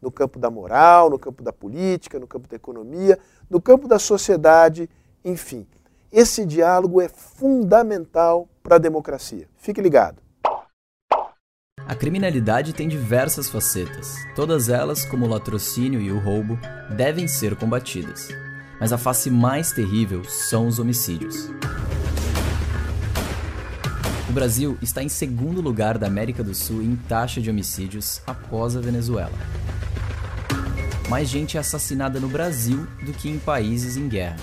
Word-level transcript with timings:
no 0.00 0.10
campo 0.10 0.38
da 0.38 0.50
moral, 0.50 1.10
no 1.10 1.18
campo 1.18 1.42
da 1.42 1.52
política, 1.52 2.18
no 2.18 2.26
campo 2.26 2.48
da 2.48 2.56
economia, 2.56 3.18
no 3.48 3.60
campo 3.60 3.88
da 3.88 3.98
sociedade, 3.98 4.88
enfim. 5.24 5.66
Esse 6.10 6.46
diálogo 6.46 7.00
é 7.00 7.08
fundamental 7.08 8.48
para 8.62 8.76
a 8.76 8.78
democracia. 8.78 9.46
Fique 9.56 9.80
ligado. 9.80 10.22
A 11.86 11.94
criminalidade 11.94 12.72
tem 12.74 12.88
diversas 12.88 13.48
facetas. 13.48 14.14
Todas 14.34 14.68
elas, 14.68 15.04
como 15.04 15.24
o 15.24 15.28
latrocínio 15.28 16.00
e 16.00 16.12
o 16.12 16.18
roubo, 16.18 16.58
devem 16.94 17.26
ser 17.26 17.56
combatidas. 17.56 18.28
Mas 18.80 18.92
a 18.92 18.98
face 18.98 19.30
mais 19.30 19.72
terrível 19.72 20.22
são 20.24 20.66
os 20.66 20.78
homicídios. 20.78 21.50
O 24.28 24.32
Brasil 24.32 24.76
está 24.82 25.02
em 25.02 25.08
segundo 25.08 25.62
lugar 25.62 25.96
da 25.96 26.06
América 26.06 26.44
do 26.44 26.54
Sul 26.54 26.82
em 26.82 26.94
taxa 26.94 27.40
de 27.40 27.48
homicídios 27.48 28.20
após 28.26 28.76
a 28.76 28.80
Venezuela. 28.80 29.32
Mais 31.08 31.26
gente 31.26 31.56
é 31.56 31.60
assassinada 31.60 32.20
no 32.20 32.28
Brasil 32.28 32.86
do 33.02 33.14
que 33.14 33.30
em 33.30 33.38
países 33.38 33.96
em 33.96 34.06
guerra. 34.06 34.36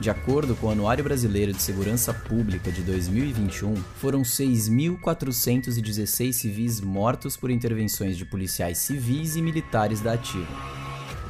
De 0.00 0.10
acordo 0.10 0.56
com 0.56 0.66
o 0.66 0.70
Anuário 0.70 1.04
Brasileiro 1.04 1.52
de 1.52 1.62
Segurança 1.62 2.12
Pública 2.12 2.72
de 2.72 2.82
2021, 2.82 3.76
foram 4.00 4.22
6.416 4.22 6.32
civis 6.32 6.80
mortos 6.80 7.36
por 7.36 7.52
intervenções 7.52 8.18
de 8.18 8.24
policiais 8.24 8.78
civis 8.78 9.36
e 9.36 9.42
militares 9.42 10.00
da 10.00 10.14
Ativa, 10.14 10.48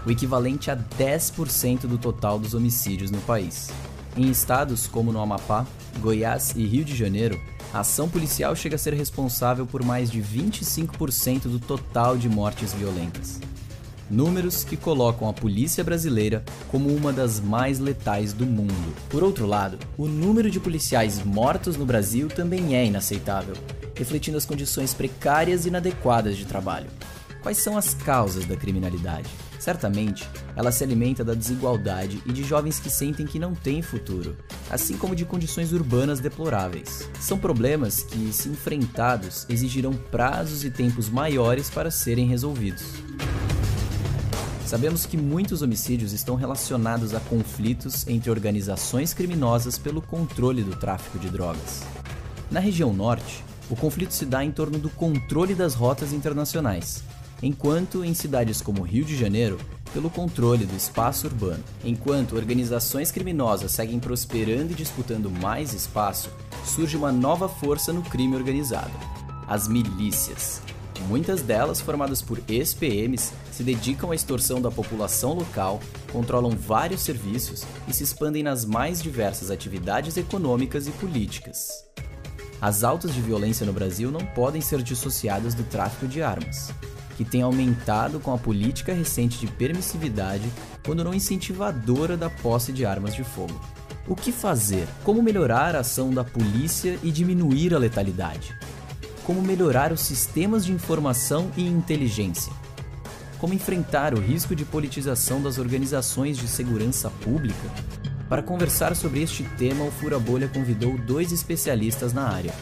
o 0.07 0.11
equivalente 0.11 0.71
a 0.71 0.77
10% 0.77 1.81
do 1.81 1.99
total 1.99 2.39
dos 2.39 2.55
homicídios 2.55 3.11
no 3.11 3.21
país. 3.21 3.69
Em 4.17 4.31
estados 4.31 4.87
como 4.87 5.13
no 5.13 5.21
Amapá, 5.21 5.67
Goiás 5.99 6.55
e 6.57 6.65
Rio 6.65 6.85
de 6.85 6.97
Janeiro, 6.97 7.39
a 7.75 7.81
ação 7.81 8.09
policial 8.09 8.57
chega 8.57 8.77
a 8.77 8.79
ser 8.79 8.95
responsável 8.95 9.67
por 9.67 9.85
mais 9.85 10.11
de 10.11 10.23
25% 10.23 11.43
do 11.43 11.59
total 11.59 12.17
de 12.17 12.27
mortes 12.27 12.73
violentas. 12.73 13.39
Números 14.11 14.65
que 14.65 14.77
colocam 14.77 15.29
a 15.29 15.33
polícia 15.33 15.83
brasileira 15.83 16.45
como 16.69 16.95
uma 16.95 17.13
das 17.13 17.41
mais 17.41 17.79
letais 17.79 18.33
do 18.33 18.45
mundo. 18.45 18.95
Por 19.09 19.23
outro 19.23 19.47
lado, 19.47 19.79
o 19.97 20.07
número 20.07 20.51
de 20.51 20.61
policiais 20.61 21.23
mortos 21.25 21.77
no 21.77 21.87
Brasil 21.87 22.29
também 22.29 22.77
é 22.77 22.85
inaceitável, 22.85 23.55
refletindo 23.95 24.37
as 24.37 24.45
condições 24.45 24.93
precárias 24.93 25.65
e 25.65 25.69
inadequadas 25.69 26.37
de 26.37 26.45
trabalho. 26.45 26.91
Quais 27.43 27.59
são 27.59 27.77
as 27.77 27.93
causas 27.93 28.45
da 28.45 28.57
criminalidade? 28.57 29.29
Certamente, 29.59 30.29
ela 30.57 30.73
se 30.73 30.83
alimenta 30.83 31.25
da 31.25 31.35
desigualdade 31.35 32.23
e 32.27 32.33
de 32.33 32.43
jovens 32.43 32.79
que 32.79 32.91
sentem 32.91 33.27
que 33.27 33.39
não 33.39 33.55
têm 33.55 33.81
futuro, 33.81 34.37
assim 34.71 34.97
como 34.97 35.15
de 35.15 35.25
condições 35.25 35.73
urbanas 35.73 36.21
deploráveis. 36.21 37.09
São 37.21 37.39
problemas 37.39 38.03
que, 38.03 38.33
se 38.33 38.49
enfrentados, 38.49 39.47
exigirão 39.49 39.93
prazos 39.93 40.65
e 40.65 40.71
tempos 40.71 41.09
maiores 41.09 41.71
para 41.71 41.91
serem 41.91 42.27
resolvidos. 42.27 42.83
Sabemos 44.73 45.05
que 45.05 45.19
muitos 45.19 45.61
homicídios 45.61 46.15
estão 46.15 46.35
relacionados 46.35 47.13
a 47.15 47.21
conflitos 47.21 48.09
entre 48.09 48.31
organizações 48.31 49.13
criminosas 49.13 49.77
pelo 49.77 50.01
controle 50.01 50.63
do 50.63 50.75
tráfico 50.75 51.19
de 51.19 51.29
drogas. 51.29 51.83
Na 52.51 52.59
região 52.59 52.91
norte, 52.91 53.45
o 53.69 53.77
conflito 53.77 54.15
se 54.15 54.25
dá 54.25 54.43
em 54.43 54.51
torno 54.51 54.79
do 54.79 54.89
controle 54.89 55.55
das 55.55 55.75
rotas 55.75 56.15
internacionais, 56.15 57.05
enquanto 57.43 58.03
em 58.03 58.15
cidades 58.15 58.63
como 58.63 58.81
Rio 58.81 59.05
de 59.05 59.15
Janeiro, 59.15 59.59
pelo 59.93 60.09
controle 60.09 60.65
do 60.65 60.75
espaço 60.75 61.27
urbano. 61.27 61.63
Enquanto 61.85 62.35
organizações 62.35 63.11
criminosas 63.11 63.73
seguem 63.73 64.01
prosperando 64.01 64.73
e 64.73 64.75
disputando 64.75 65.31
mais 65.31 65.75
espaço, 65.75 66.31
surge 66.65 66.97
uma 66.97 67.13
nova 67.13 67.47
força 67.47 67.93
no 67.93 68.01
crime 68.01 68.35
organizado: 68.35 68.99
as 69.47 69.69
milícias. 69.69 70.63
Muitas 71.09 71.43
delas, 71.43 71.81
formadas 71.81 72.23
por 72.23 72.41
ex-PMs, 72.49 73.33
se 73.51 73.63
dedicam 73.63 74.11
à 74.11 74.15
extorsão 74.15 74.61
da 74.61 74.71
população 74.71 75.35
local, 75.35 75.81
controlam 76.13 76.51
vários 76.51 77.03
serviços 77.03 77.65
e 77.87 77.93
se 77.93 78.05
expandem 78.05 78.43
nas 78.43 78.65
mais 78.65 79.03
diversas 79.03 79.51
atividades 79.51 80.17
econômicas 80.17 80.87
e 80.87 80.91
políticas. 80.93 81.85
As 82.61 82.85
altas 82.85 83.13
de 83.13 83.21
violência 83.21 83.67
no 83.67 83.73
Brasil 83.73 84.11
não 84.11 84.25
podem 84.25 84.61
ser 84.61 84.83
dissociadas 84.83 85.55
do 85.55 85.65
tráfico 85.65 86.07
de 86.07 86.23
armas 86.23 86.73
que 87.17 87.25
tem 87.25 87.43
aumentado 87.43 88.19
com 88.19 88.33
a 88.33 88.39
política 88.39 88.93
recente 88.93 89.39
de 89.39 89.47
permissividade, 89.47 90.51
quando 90.85 91.05
não 91.05 91.15
incentivadora 91.15 92.17
da 92.17 92.29
posse 92.29 92.73
de 92.73 92.85
armas 92.85 93.15
de 93.15 93.23
fogo. 93.23 93.61
O 94.09 94.17
que 94.17 94.33
fazer? 94.33 94.89
Como 95.05 95.23
melhorar 95.23 95.77
a 95.77 95.81
ação 95.81 96.11
da 96.11 96.25
polícia 96.25 96.99
e 97.03 97.11
diminuir 97.11 97.75
a 97.75 97.79
letalidade? 97.79 98.57
Como 99.25 99.41
melhorar 99.43 99.93
os 99.93 100.01
sistemas 100.01 100.65
de 100.65 100.73
informação 100.73 101.51
e 101.57 101.67
inteligência? 101.67 102.53
Como 103.39 103.55
enfrentar 103.55 104.15
o 104.15 104.21
risco 104.21 104.55
de 104.55 104.65
politização 104.65 105.43
das 105.43 105.59
organizações 105.59 106.37
de 106.37 106.49
segurança 106.49 107.11
pública? 107.11 107.71
Para 108.29 108.43
conversar 108.43 108.97
sobre 108.97 109.23
este 109.23 109.45
tema, 109.57 109.85
o 109.85 109.91
Fura 109.91 110.19
Bolha 110.19 110.49
convidou 110.49 110.97
dois 110.99 111.33
especialistas 111.33 112.13
na 112.13 112.29
área 112.29 112.53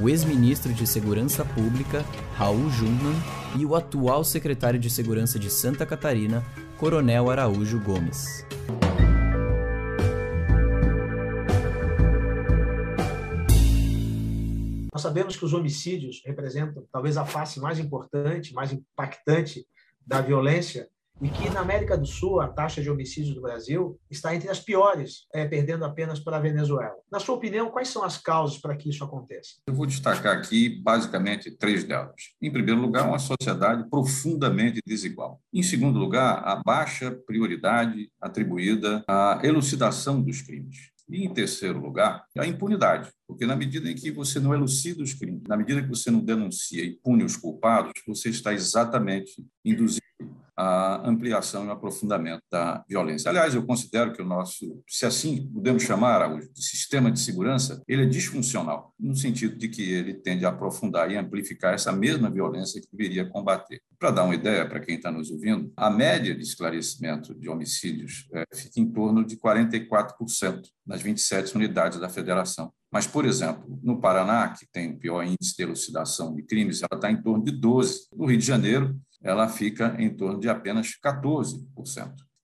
o 0.00 0.08
ex-ministro 0.08 0.72
de 0.72 0.86
Segurança 0.86 1.44
Pública, 1.44 2.04
Raul 2.34 2.70
Jungmann, 2.70 3.16
e 3.56 3.66
o 3.66 3.74
atual 3.76 4.24
secretário 4.24 4.80
de 4.80 4.88
Segurança 4.88 5.38
de 5.38 5.50
Santa 5.50 5.84
Catarina, 5.84 6.42
Coronel 6.78 7.30
Araújo 7.30 7.78
Gomes. 7.78 8.44
Sabemos 15.10 15.36
que 15.36 15.44
os 15.44 15.52
homicídios 15.52 16.22
representam 16.24 16.86
talvez 16.92 17.16
a 17.16 17.26
face 17.26 17.58
mais 17.58 17.80
importante, 17.80 18.54
mais 18.54 18.72
impactante 18.72 19.66
da 20.06 20.20
violência 20.20 20.88
e 21.20 21.28
que 21.28 21.50
na 21.50 21.60
América 21.60 21.98
do 21.98 22.06
Sul 22.06 22.40
a 22.40 22.46
taxa 22.46 22.80
de 22.80 22.88
homicídios 22.88 23.34
do 23.34 23.42
Brasil 23.42 23.98
está 24.08 24.32
entre 24.34 24.48
as 24.48 24.60
piores, 24.60 25.26
é, 25.34 25.44
perdendo 25.46 25.84
apenas 25.84 26.20
para 26.20 26.36
a 26.36 26.40
Venezuela. 26.40 26.94
Na 27.10 27.18
sua 27.18 27.34
opinião, 27.34 27.72
quais 27.72 27.88
são 27.88 28.04
as 28.04 28.18
causas 28.18 28.56
para 28.56 28.76
que 28.76 28.88
isso 28.88 29.02
aconteça? 29.02 29.56
Eu 29.66 29.74
vou 29.74 29.84
destacar 29.84 30.38
aqui 30.38 30.80
basicamente 30.80 31.50
três 31.50 31.82
delas. 31.82 32.30
Em 32.40 32.52
primeiro 32.52 32.80
lugar, 32.80 33.08
uma 33.08 33.18
sociedade 33.18 33.90
profundamente 33.90 34.80
desigual. 34.86 35.42
Em 35.52 35.62
segundo 35.62 35.98
lugar, 35.98 36.40
a 36.44 36.62
baixa 36.64 37.10
prioridade 37.26 38.08
atribuída 38.20 39.04
à 39.08 39.40
elucidação 39.42 40.22
dos 40.22 40.40
crimes. 40.40 40.92
E, 41.10 41.24
em 41.24 41.34
terceiro 41.34 41.80
lugar, 41.80 42.24
a 42.38 42.46
impunidade, 42.46 43.10
porque 43.26 43.44
na 43.44 43.56
medida 43.56 43.90
em 43.90 43.94
que 43.94 44.10
você 44.10 44.38
não 44.38 44.54
elucida 44.54 45.02
os 45.02 45.12
crimes, 45.12 45.42
na 45.48 45.56
medida 45.56 45.82
que 45.82 45.88
você 45.88 46.10
não 46.10 46.20
denuncia 46.20 46.84
e 46.84 46.96
pune 47.02 47.24
os 47.24 47.36
culpados, 47.36 47.92
você 48.06 48.28
está 48.28 48.52
exatamente 48.52 49.44
induzindo 49.64 50.09
a 50.60 51.08
ampliação 51.08 51.64
e 51.64 51.68
o 51.68 51.70
aprofundamento 51.70 52.42
da 52.50 52.84
violência. 52.86 53.30
Aliás, 53.30 53.54
eu 53.54 53.64
considero 53.64 54.12
que 54.12 54.20
o 54.20 54.26
nosso, 54.26 54.82
se 54.86 55.06
assim 55.06 55.50
podemos 55.50 55.82
chamar, 55.82 56.30
o 56.30 56.40
sistema 56.54 57.10
de 57.10 57.18
segurança, 57.18 57.82
ele 57.88 58.02
é 58.02 58.06
disfuncional, 58.06 58.92
no 59.00 59.16
sentido 59.16 59.56
de 59.56 59.70
que 59.70 59.82
ele 59.90 60.12
tende 60.12 60.44
a 60.44 60.50
aprofundar 60.50 61.10
e 61.10 61.16
amplificar 61.16 61.72
essa 61.72 61.90
mesma 61.92 62.28
violência 62.30 62.78
que 62.78 62.88
deveria 62.92 63.24
combater. 63.24 63.80
Para 63.98 64.10
dar 64.10 64.24
uma 64.24 64.34
ideia 64.34 64.68
para 64.68 64.80
quem 64.80 64.96
está 64.96 65.10
nos 65.10 65.30
ouvindo, 65.30 65.72
a 65.74 65.88
média 65.88 66.34
de 66.34 66.42
esclarecimento 66.42 67.34
de 67.34 67.48
homicídios 67.48 68.28
é, 68.34 68.44
fica 68.54 68.80
em 68.80 68.90
torno 68.90 69.24
de 69.24 69.38
44% 69.38 70.62
nas 70.86 71.00
27 71.00 71.56
unidades 71.56 71.98
da 71.98 72.10
federação. 72.10 72.70
Mas, 72.92 73.06
por 73.06 73.24
exemplo, 73.24 73.78
no 73.82 74.00
Paraná, 74.00 74.48
que 74.48 74.66
tem 74.66 74.90
o 74.90 74.98
pior 74.98 75.22
índice 75.22 75.56
de 75.56 75.62
elucidação 75.62 76.34
de 76.34 76.42
crimes, 76.42 76.82
ela 76.82 76.98
está 76.98 77.10
em 77.10 77.22
torno 77.22 77.44
de 77.44 77.52
12%. 77.52 78.08
No 78.14 78.26
Rio 78.26 78.38
de 78.38 78.44
Janeiro, 78.44 78.98
ela 79.22 79.48
fica 79.48 79.94
em 79.98 80.10
torno 80.10 80.40
de 80.40 80.48
apenas 80.48 80.88
14%. 81.04 81.60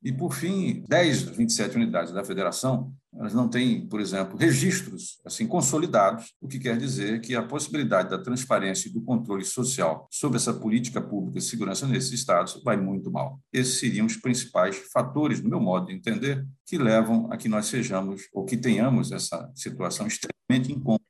E, 0.02 0.12
por 0.12 0.32
fim, 0.34 0.84
10 0.88 1.25
das 1.25 1.37
27 1.37 1.76
unidades 1.76 2.12
da 2.12 2.25
federação, 2.25 2.93
elas 3.12 3.34
não 3.34 3.49
têm, 3.49 3.88
por 3.88 4.00
exemplo, 4.00 4.37
registros 4.38 5.19
assim 5.25 5.49
consolidados, 5.49 6.32
o 6.40 6.46
que 6.46 6.58
quer 6.58 6.76
dizer 6.76 7.20
que 7.20 7.34
a 7.34 7.43
possibilidade 7.43 8.11
da 8.11 8.19
transparência 8.19 8.88
e 8.88 8.93
do 8.93 9.00
controle 9.00 9.44
social 9.44 10.06
sobre 10.11 10.37
essa 10.37 10.52
política 10.52 11.00
pública 11.00 11.40
de 11.40 11.44
segurança 11.44 11.88
nesses 11.88 12.12
estados 12.12 12.62
vai 12.62 12.76
muito 12.76 13.11
mal. 13.11 13.40
Esses 13.52 13.81
seriam 13.81 14.06
os 14.06 14.17
principais 14.17 14.76
fatores, 14.93 15.43
no 15.43 15.49
meu 15.49 15.61
modo 15.61 15.87
de 15.87 15.94
entender, 15.94 16.46
que 16.64 16.79
levam 16.79 17.29
a 17.32 17.37
que 17.37 17.49
nós 17.49 17.67
sejamos 17.67 18.29
ou 18.32 18.44
que 18.44 18.56
tenhamos 18.56 19.11
essa 19.11 19.50
situação 19.55 20.06
extremamente 20.06 20.72
incômoda 20.72 21.02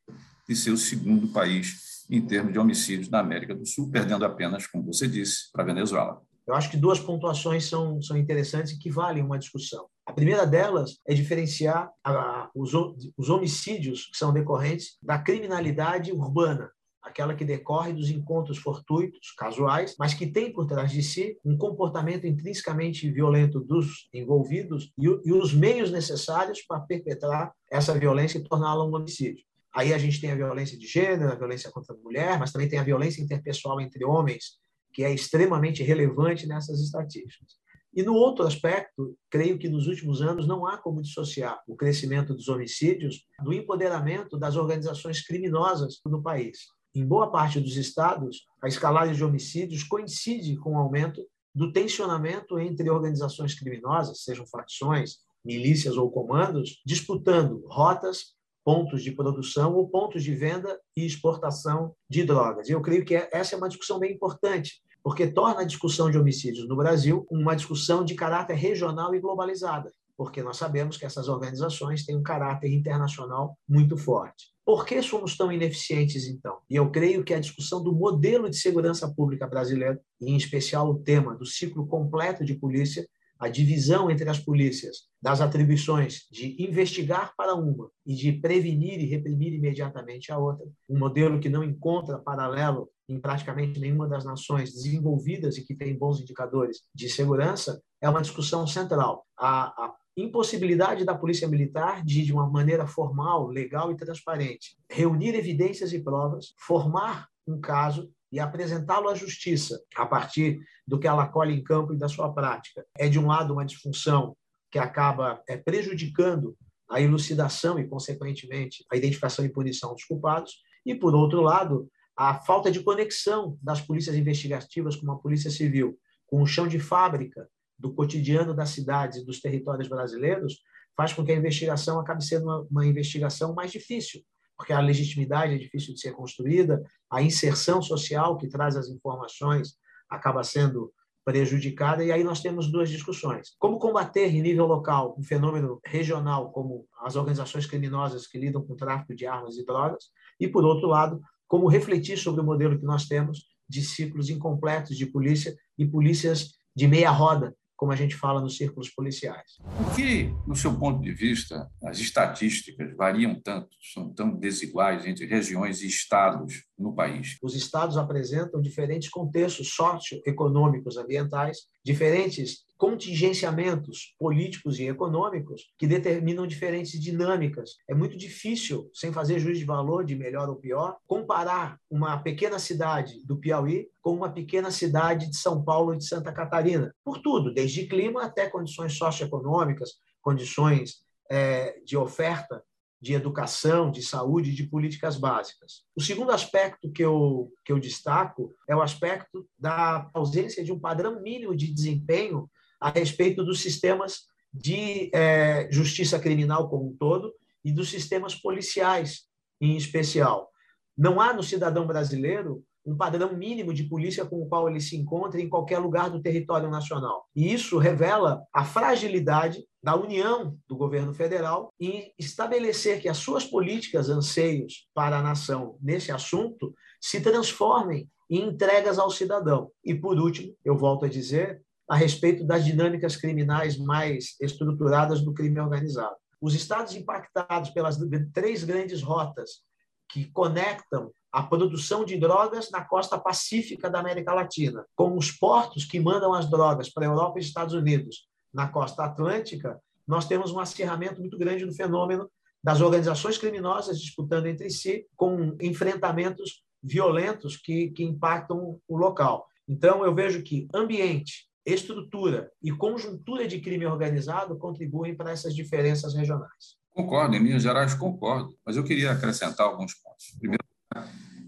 de 0.48 0.54
ser 0.54 0.70
o 0.70 0.78
segundo 0.78 1.28
país 1.28 1.95
em 2.08 2.20
termos 2.20 2.52
de 2.52 2.58
homicídios 2.58 3.08
na 3.08 3.20
América 3.20 3.54
do 3.54 3.66
Sul, 3.66 3.90
perdendo 3.90 4.24
apenas, 4.24 4.66
como 4.66 4.84
você 4.84 5.08
disse, 5.08 5.50
para 5.52 5.62
a 5.62 5.66
Venezuela. 5.66 6.22
Eu 6.46 6.54
acho 6.54 6.70
que 6.70 6.76
duas 6.76 7.00
pontuações 7.00 7.68
são, 7.68 8.00
são 8.00 8.16
interessantes 8.16 8.72
e 8.72 8.78
que 8.78 8.88
valem 8.88 9.24
uma 9.24 9.38
discussão. 9.38 9.86
A 10.06 10.12
primeira 10.12 10.46
delas 10.46 10.98
é 11.06 11.12
diferenciar 11.12 11.90
a, 12.04 12.48
os, 12.54 12.72
os 13.16 13.28
homicídios 13.28 14.06
que 14.06 14.16
são 14.16 14.32
decorrentes 14.32 14.96
da 15.02 15.18
criminalidade 15.18 16.12
urbana, 16.12 16.70
aquela 17.02 17.34
que 17.34 17.44
decorre 17.44 17.92
dos 17.92 18.10
encontros 18.10 18.58
fortuitos, 18.58 19.32
casuais, 19.36 19.96
mas 19.98 20.14
que 20.14 20.26
tem 20.26 20.52
por 20.52 20.66
trás 20.66 20.92
de 20.92 21.02
si 21.02 21.36
um 21.44 21.58
comportamento 21.58 22.26
intrinsecamente 22.26 23.10
violento 23.10 23.58
dos 23.58 24.08
envolvidos 24.14 24.92
e, 24.96 25.06
e 25.06 25.32
os 25.32 25.52
meios 25.52 25.90
necessários 25.90 26.62
para 26.62 26.80
perpetrar 26.80 27.52
essa 27.70 27.92
violência 27.98 28.38
e 28.38 28.44
torná-la 28.44 28.84
um 28.84 28.94
homicídio. 28.94 29.44
Aí 29.76 29.92
a 29.92 29.98
gente 29.98 30.20
tem 30.20 30.30
a 30.30 30.34
violência 30.34 30.78
de 30.78 30.86
gênero, 30.86 31.30
a 31.30 31.34
violência 31.34 31.70
contra 31.70 31.94
a 31.94 31.98
mulher, 31.98 32.38
mas 32.38 32.52
também 32.52 32.68
tem 32.68 32.78
a 32.78 32.84
violência 32.84 33.22
interpessoal 33.22 33.80
entre 33.80 34.04
homens, 34.04 34.58
que 34.92 35.04
é 35.04 35.12
extremamente 35.12 35.82
relevante 35.82 36.46
nessas 36.46 36.80
estatísticas. 36.80 37.56
E 37.94 38.02
no 38.02 38.14
outro 38.14 38.46
aspecto, 38.46 39.16
creio 39.30 39.58
que 39.58 39.68
nos 39.68 39.86
últimos 39.86 40.22
anos 40.22 40.46
não 40.46 40.66
há 40.66 40.78
como 40.78 41.02
dissociar 41.02 41.62
o 41.66 41.76
crescimento 41.76 42.34
dos 42.34 42.48
homicídios 42.48 43.26
do 43.42 43.52
empoderamento 43.52 44.38
das 44.38 44.56
organizações 44.56 45.24
criminosas 45.24 46.00
no 46.04 46.22
país 46.22 46.58
em 46.96 47.06
boa 47.06 47.30
parte 47.30 47.60
dos 47.60 47.76
estados, 47.76 48.46
a 48.62 48.68
escalada 48.68 49.12
de 49.12 49.22
homicídios 49.22 49.84
coincide 49.84 50.56
com 50.56 50.72
o 50.72 50.78
aumento 50.78 51.22
do 51.54 51.70
tensionamento 51.70 52.58
entre 52.58 52.88
organizações 52.88 53.54
criminosas, 53.54 54.22
sejam 54.22 54.46
facções, 54.46 55.18
milícias 55.44 55.96
ou 55.98 56.10
comandos, 56.10 56.80
disputando 56.86 57.62
rotas, 57.68 58.34
pontos 58.66 59.04
de 59.04 59.12
produção 59.12 59.76
ou 59.76 59.88
pontos 59.88 60.24
de 60.24 60.34
venda 60.34 60.76
e 60.96 61.06
exportação 61.06 61.94
de 62.10 62.24
drogas. 62.24 62.68
Eu 62.68 62.82
creio 62.82 63.04
que 63.04 63.14
é, 63.14 63.28
essa 63.32 63.54
é 63.54 63.58
uma 63.58 63.68
discussão 63.68 64.00
bem 64.00 64.12
importante, 64.12 64.82
porque 65.04 65.28
torna 65.28 65.60
a 65.60 65.64
discussão 65.64 66.10
de 66.10 66.18
homicídios 66.18 66.68
no 66.68 66.74
Brasil 66.74 67.24
uma 67.30 67.54
discussão 67.54 68.04
de 68.04 68.16
caráter 68.16 68.54
regional 68.54 69.14
e 69.14 69.20
globalizada, 69.20 69.92
porque 70.16 70.42
nós 70.42 70.56
sabemos 70.56 70.96
que 70.96 71.06
essas 71.06 71.28
organizações 71.28 72.04
têm 72.04 72.16
um 72.16 72.24
caráter 72.24 72.72
internacional 72.72 73.56
muito 73.68 73.96
forte. 73.96 74.46
Por 74.64 74.84
que 74.84 75.00
somos 75.00 75.36
tão 75.36 75.52
ineficientes, 75.52 76.26
então? 76.26 76.58
E 76.68 76.74
eu 76.74 76.90
creio 76.90 77.22
que 77.22 77.32
a 77.32 77.38
discussão 77.38 77.80
do 77.80 77.94
modelo 77.94 78.50
de 78.50 78.56
segurança 78.56 79.08
pública 79.14 79.46
brasileiro, 79.46 80.00
e 80.20 80.32
em 80.32 80.36
especial 80.36 80.90
o 80.90 80.98
tema 80.98 81.36
do 81.36 81.46
ciclo 81.46 81.86
completo 81.86 82.44
de 82.44 82.54
polícia, 82.54 83.06
a 83.38 83.48
divisão 83.48 84.10
entre 84.10 84.28
as 84.28 84.38
polícias 84.38 85.08
das 85.20 85.40
atribuições 85.40 86.26
de 86.30 86.56
investigar 86.62 87.34
para 87.36 87.54
uma 87.54 87.90
e 88.04 88.14
de 88.14 88.32
prevenir 88.32 89.00
e 89.00 89.06
reprimir 89.06 89.52
imediatamente 89.52 90.32
a 90.32 90.38
outra, 90.38 90.66
um 90.88 90.98
modelo 90.98 91.38
que 91.40 91.48
não 91.48 91.62
encontra 91.62 92.18
paralelo 92.18 92.88
em 93.08 93.20
praticamente 93.20 93.78
nenhuma 93.78 94.08
das 94.08 94.24
nações 94.24 94.72
desenvolvidas 94.72 95.56
e 95.56 95.64
que 95.64 95.74
tem 95.74 95.96
bons 95.96 96.20
indicadores 96.20 96.82
de 96.94 97.08
segurança, 97.08 97.80
é 98.00 98.08
uma 98.08 98.22
discussão 98.22 98.66
central. 98.66 99.24
A, 99.38 99.66
a 99.66 99.94
impossibilidade 100.16 101.04
da 101.04 101.14
Polícia 101.14 101.46
Militar 101.46 102.04
de, 102.04 102.24
de 102.24 102.32
uma 102.32 102.48
maneira 102.48 102.86
formal, 102.86 103.46
legal 103.48 103.92
e 103.92 103.96
transparente, 103.96 104.76
reunir 104.90 105.34
evidências 105.34 105.92
e 105.92 106.02
provas, 106.02 106.54
formar 106.58 107.28
um 107.46 107.60
caso 107.60 108.10
e 108.36 108.40
apresentá-lo 108.40 109.08
à 109.08 109.14
justiça 109.14 109.80
a 109.96 110.04
partir 110.04 110.60
do 110.86 110.98
que 110.98 111.08
ela 111.08 111.26
colhe 111.26 111.54
em 111.54 111.64
campo 111.64 111.94
e 111.94 111.96
da 111.96 112.06
sua 112.06 112.30
prática. 112.34 112.84
É, 112.98 113.08
de 113.08 113.18
um 113.18 113.28
lado, 113.28 113.54
uma 113.54 113.64
disfunção 113.64 114.36
que 114.70 114.78
acaba 114.78 115.42
é, 115.48 115.56
prejudicando 115.56 116.54
a 116.90 117.00
elucidação 117.00 117.78
e, 117.78 117.88
consequentemente, 117.88 118.84
a 118.92 118.96
identificação 118.96 119.42
e 119.42 119.48
punição 119.48 119.94
dos 119.94 120.04
culpados, 120.04 120.52
e, 120.84 120.94
por 120.94 121.14
outro 121.14 121.40
lado, 121.40 121.88
a 122.14 122.34
falta 122.34 122.70
de 122.70 122.80
conexão 122.80 123.58
das 123.62 123.80
polícias 123.80 124.14
investigativas 124.14 124.96
com 124.96 125.10
a 125.10 125.18
polícia 125.18 125.50
civil, 125.50 125.98
com 126.26 126.42
o 126.42 126.46
chão 126.46 126.68
de 126.68 126.78
fábrica 126.78 127.48
do 127.78 127.94
cotidiano 127.94 128.54
das 128.54 128.68
cidades 128.68 129.18
e 129.18 129.24
dos 129.24 129.40
territórios 129.40 129.88
brasileiros 129.88 130.60
faz 130.94 131.14
com 131.14 131.24
que 131.24 131.32
a 131.32 131.36
investigação 131.36 131.98
acabe 131.98 132.22
sendo 132.22 132.44
uma, 132.44 132.66
uma, 132.70 132.86
investigação 132.86 133.54
mais 133.54 133.72
difícil, 133.72 134.20
porque 134.56 134.72
a 134.72 134.80
legitimidade 134.80 135.54
é 135.54 135.58
difícil 135.58 135.94
de 135.94 136.00
ser 136.00 136.12
construída, 136.12 136.82
a 137.10 137.22
inserção 137.22 137.82
social 137.82 138.36
que 138.38 138.48
traz 138.48 138.76
as 138.76 138.88
informações 138.88 139.76
acaba 140.08 140.42
sendo 140.42 140.92
prejudicada, 141.24 142.04
e 142.04 142.12
aí 142.12 142.22
nós 142.22 142.40
temos 142.40 142.70
duas 142.70 142.88
discussões. 142.88 143.56
Como 143.58 143.80
combater 143.80 144.32
em 144.32 144.40
nível 144.40 144.64
local 144.64 145.16
um 145.18 145.24
fenômeno 145.24 145.80
regional, 145.84 146.52
como 146.52 146.86
as 147.02 147.16
organizações 147.16 147.66
criminosas 147.66 148.28
que 148.28 148.38
lidam 148.38 148.64
com 148.64 148.74
o 148.74 148.76
tráfico 148.76 149.12
de 149.12 149.26
armas 149.26 149.56
e 149.56 149.66
drogas, 149.66 150.04
e, 150.38 150.46
por 150.46 150.64
outro 150.64 150.86
lado, 150.86 151.20
como 151.48 151.68
refletir 151.68 152.16
sobre 152.16 152.40
o 152.40 152.44
modelo 152.44 152.78
que 152.78 152.84
nós 152.84 153.06
temos 153.06 153.44
de 153.68 153.82
ciclos 153.82 154.30
incompletos 154.30 154.96
de 154.96 155.06
polícia 155.06 155.56
e 155.76 155.84
polícias 155.84 156.52
de 156.74 156.86
meia 156.86 157.10
roda, 157.10 157.56
como 157.76 157.92
a 157.92 157.96
gente 157.96 158.16
fala 158.16 158.40
nos 158.40 158.56
círculos 158.56 158.90
policiais. 158.90 159.58
Por 159.76 159.94
que, 159.94 160.32
no 160.46 160.56
seu 160.56 160.76
ponto 160.76 161.00
de 161.00 161.12
vista, 161.12 161.70
as 161.84 161.98
estatísticas 161.98 162.96
variam 162.96 163.40
tanto, 163.40 163.68
são 163.92 164.12
tão 164.12 164.34
desiguais 164.34 165.06
entre 165.06 165.26
regiões 165.26 165.82
e 165.82 165.86
estados 165.86 166.64
no 166.78 166.94
país? 166.94 167.36
Os 167.42 167.54
estados 167.54 167.96
apresentam 167.96 168.60
diferentes 168.60 169.08
contextos 169.08 169.74
socioeconômicos 169.74 170.96
ambientais, 170.96 171.58
diferentes 171.84 172.65
contingenciamentos 172.76 174.14
políticos 174.18 174.78
e 174.78 174.88
econômicos 174.88 175.72
que 175.78 175.86
determinam 175.86 176.46
diferentes 176.46 177.00
dinâmicas. 177.00 177.76
É 177.88 177.94
muito 177.94 178.16
difícil, 178.16 178.90
sem 178.92 179.12
fazer 179.12 179.38
juízo 179.38 179.60
de 179.60 179.66
valor 179.66 180.04
de 180.04 180.14
melhor 180.14 180.48
ou 180.48 180.56
pior, 180.56 180.96
comparar 181.06 181.78
uma 181.90 182.18
pequena 182.18 182.58
cidade 182.58 183.24
do 183.24 183.38
Piauí 183.38 183.88
com 184.02 184.12
uma 184.12 184.30
pequena 184.30 184.70
cidade 184.70 185.30
de 185.30 185.36
São 185.36 185.62
Paulo 185.64 185.94
e 185.94 185.98
de 185.98 186.06
Santa 186.06 186.32
Catarina, 186.32 186.94
por 187.04 187.18
tudo, 187.18 187.52
desde 187.52 187.86
clima 187.86 188.24
até 188.24 188.48
condições 188.48 188.96
socioeconômicas, 188.96 189.94
condições 190.20 191.04
é, 191.30 191.80
de 191.84 191.96
oferta 191.96 192.62
de 193.00 193.12
educação, 193.12 193.90
de 193.90 194.02
saúde, 194.02 194.54
de 194.54 194.64
políticas 194.64 195.16
básicas. 195.16 195.84
O 195.94 196.00
segundo 196.00 196.32
aspecto 196.32 196.90
que 196.90 197.04
eu, 197.04 197.52
que 197.64 197.72
eu 197.72 197.78
destaco 197.78 198.54
é 198.68 198.74
o 198.74 198.82
aspecto 198.82 199.46
da 199.58 200.10
ausência 200.14 200.64
de 200.64 200.72
um 200.72 200.78
padrão 200.78 201.20
mínimo 201.22 201.54
de 201.54 201.72
desempenho 201.72 202.50
a 202.86 202.90
respeito 202.90 203.44
dos 203.44 203.60
sistemas 203.60 204.26
de 204.54 205.10
é, 205.12 205.68
justiça 205.72 206.20
criminal 206.20 206.68
como 206.68 206.88
um 206.88 206.96
todo 206.96 207.34
e 207.64 207.72
dos 207.72 207.90
sistemas 207.90 208.32
policiais 208.36 209.22
em 209.60 209.76
especial. 209.76 210.48
Não 210.96 211.20
há 211.20 211.32
no 211.32 211.42
cidadão 211.42 211.84
brasileiro 211.84 212.62
um 212.84 212.96
padrão 212.96 213.36
mínimo 213.36 213.74
de 213.74 213.82
polícia 213.82 214.24
com 214.24 214.40
o 214.40 214.48
qual 214.48 214.68
ele 214.68 214.80
se 214.80 214.96
encontra 214.96 215.40
em 215.40 215.48
qualquer 215.48 215.78
lugar 215.78 216.08
do 216.08 216.22
território 216.22 216.70
nacional. 216.70 217.26
E 217.34 217.52
isso 217.52 217.76
revela 217.76 218.40
a 218.54 218.64
fragilidade 218.64 219.66
da 219.82 219.96
união 219.96 220.56
do 220.68 220.76
governo 220.76 221.12
federal 221.12 221.72
em 221.80 222.12
estabelecer 222.16 223.02
que 223.02 223.08
as 223.08 223.16
suas 223.16 223.44
políticas, 223.44 224.08
anseios 224.08 224.88
para 224.94 225.18
a 225.18 225.22
nação 225.22 225.76
nesse 225.82 226.12
assunto 226.12 226.72
se 227.00 227.20
transformem 227.20 228.08
em 228.30 228.44
entregas 228.44 228.96
ao 228.96 229.10
cidadão. 229.10 229.72
E, 229.84 229.92
por 229.92 230.20
último, 230.20 230.54
eu 230.64 230.76
volto 230.76 231.04
a 231.04 231.08
dizer, 231.08 231.65
a 231.88 231.94
respeito 231.94 232.44
das 232.44 232.64
dinâmicas 232.64 233.16
criminais 233.16 233.78
mais 233.78 234.36
estruturadas 234.40 235.22
do 235.22 235.32
crime 235.32 235.60
organizado. 235.60 236.16
Os 236.40 236.54
estados 236.54 236.94
impactados 236.94 237.70
pelas 237.70 237.96
três 238.32 238.64
grandes 238.64 239.02
rotas 239.02 239.62
que 240.08 240.24
conectam 240.26 241.10
a 241.32 241.42
produção 241.42 242.04
de 242.04 242.16
drogas 242.18 242.70
na 242.70 242.84
costa 242.84 243.18
pacífica 243.18 243.90
da 243.90 244.00
América 244.00 244.32
Latina, 244.32 244.84
com 244.94 245.16
os 245.16 245.30
portos 245.30 245.84
que 245.84 246.00
mandam 246.00 246.32
as 246.32 246.48
drogas 246.48 246.88
para 246.88 247.04
a 247.04 247.08
Europa 247.08 247.38
e 247.38 247.42
Estados 247.42 247.74
Unidos 247.74 248.28
na 248.52 248.68
costa 248.68 249.04
atlântica, 249.04 249.78
nós 250.06 250.26
temos 250.26 250.52
um 250.52 250.60
acirramento 250.60 251.20
muito 251.20 251.36
grande 251.36 251.66
no 251.66 251.74
fenômeno 251.74 252.30
das 252.62 252.80
organizações 252.80 253.36
criminosas 253.36 254.00
disputando 254.00 254.46
entre 254.46 254.70
si, 254.70 255.06
com 255.14 255.56
enfrentamentos 255.60 256.64
violentos 256.82 257.56
que, 257.56 257.90
que 257.90 258.02
impactam 258.04 258.80
o 258.88 258.96
local. 258.96 259.46
Então, 259.68 260.04
eu 260.04 260.14
vejo 260.14 260.42
que 260.42 260.68
ambiente, 260.72 261.48
estrutura 261.66 262.50
e 262.62 262.70
conjuntura 262.70 263.46
de 263.48 263.60
crime 263.60 263.84
organizado 263.84 264.56
contribuem 264.56 265.16
para 265.16 265.32
essas 265.32 265.54
diferenças 265.54 266.14
regionais. 266.14 266.76
Concordo, 266.90 267.34
em 267.34 267.42
linhas 267.42 267.62
gerais 267.62 267.92
concordo, 267.92 268.56
mas 268.64 268.76
eu 268.76 268.84
queria 268.84 269.12
acrescentar 269.12 269.66
alguns 269.66 269.92
pontos. 269.94 270.34
Primeiro, 270.38 270.64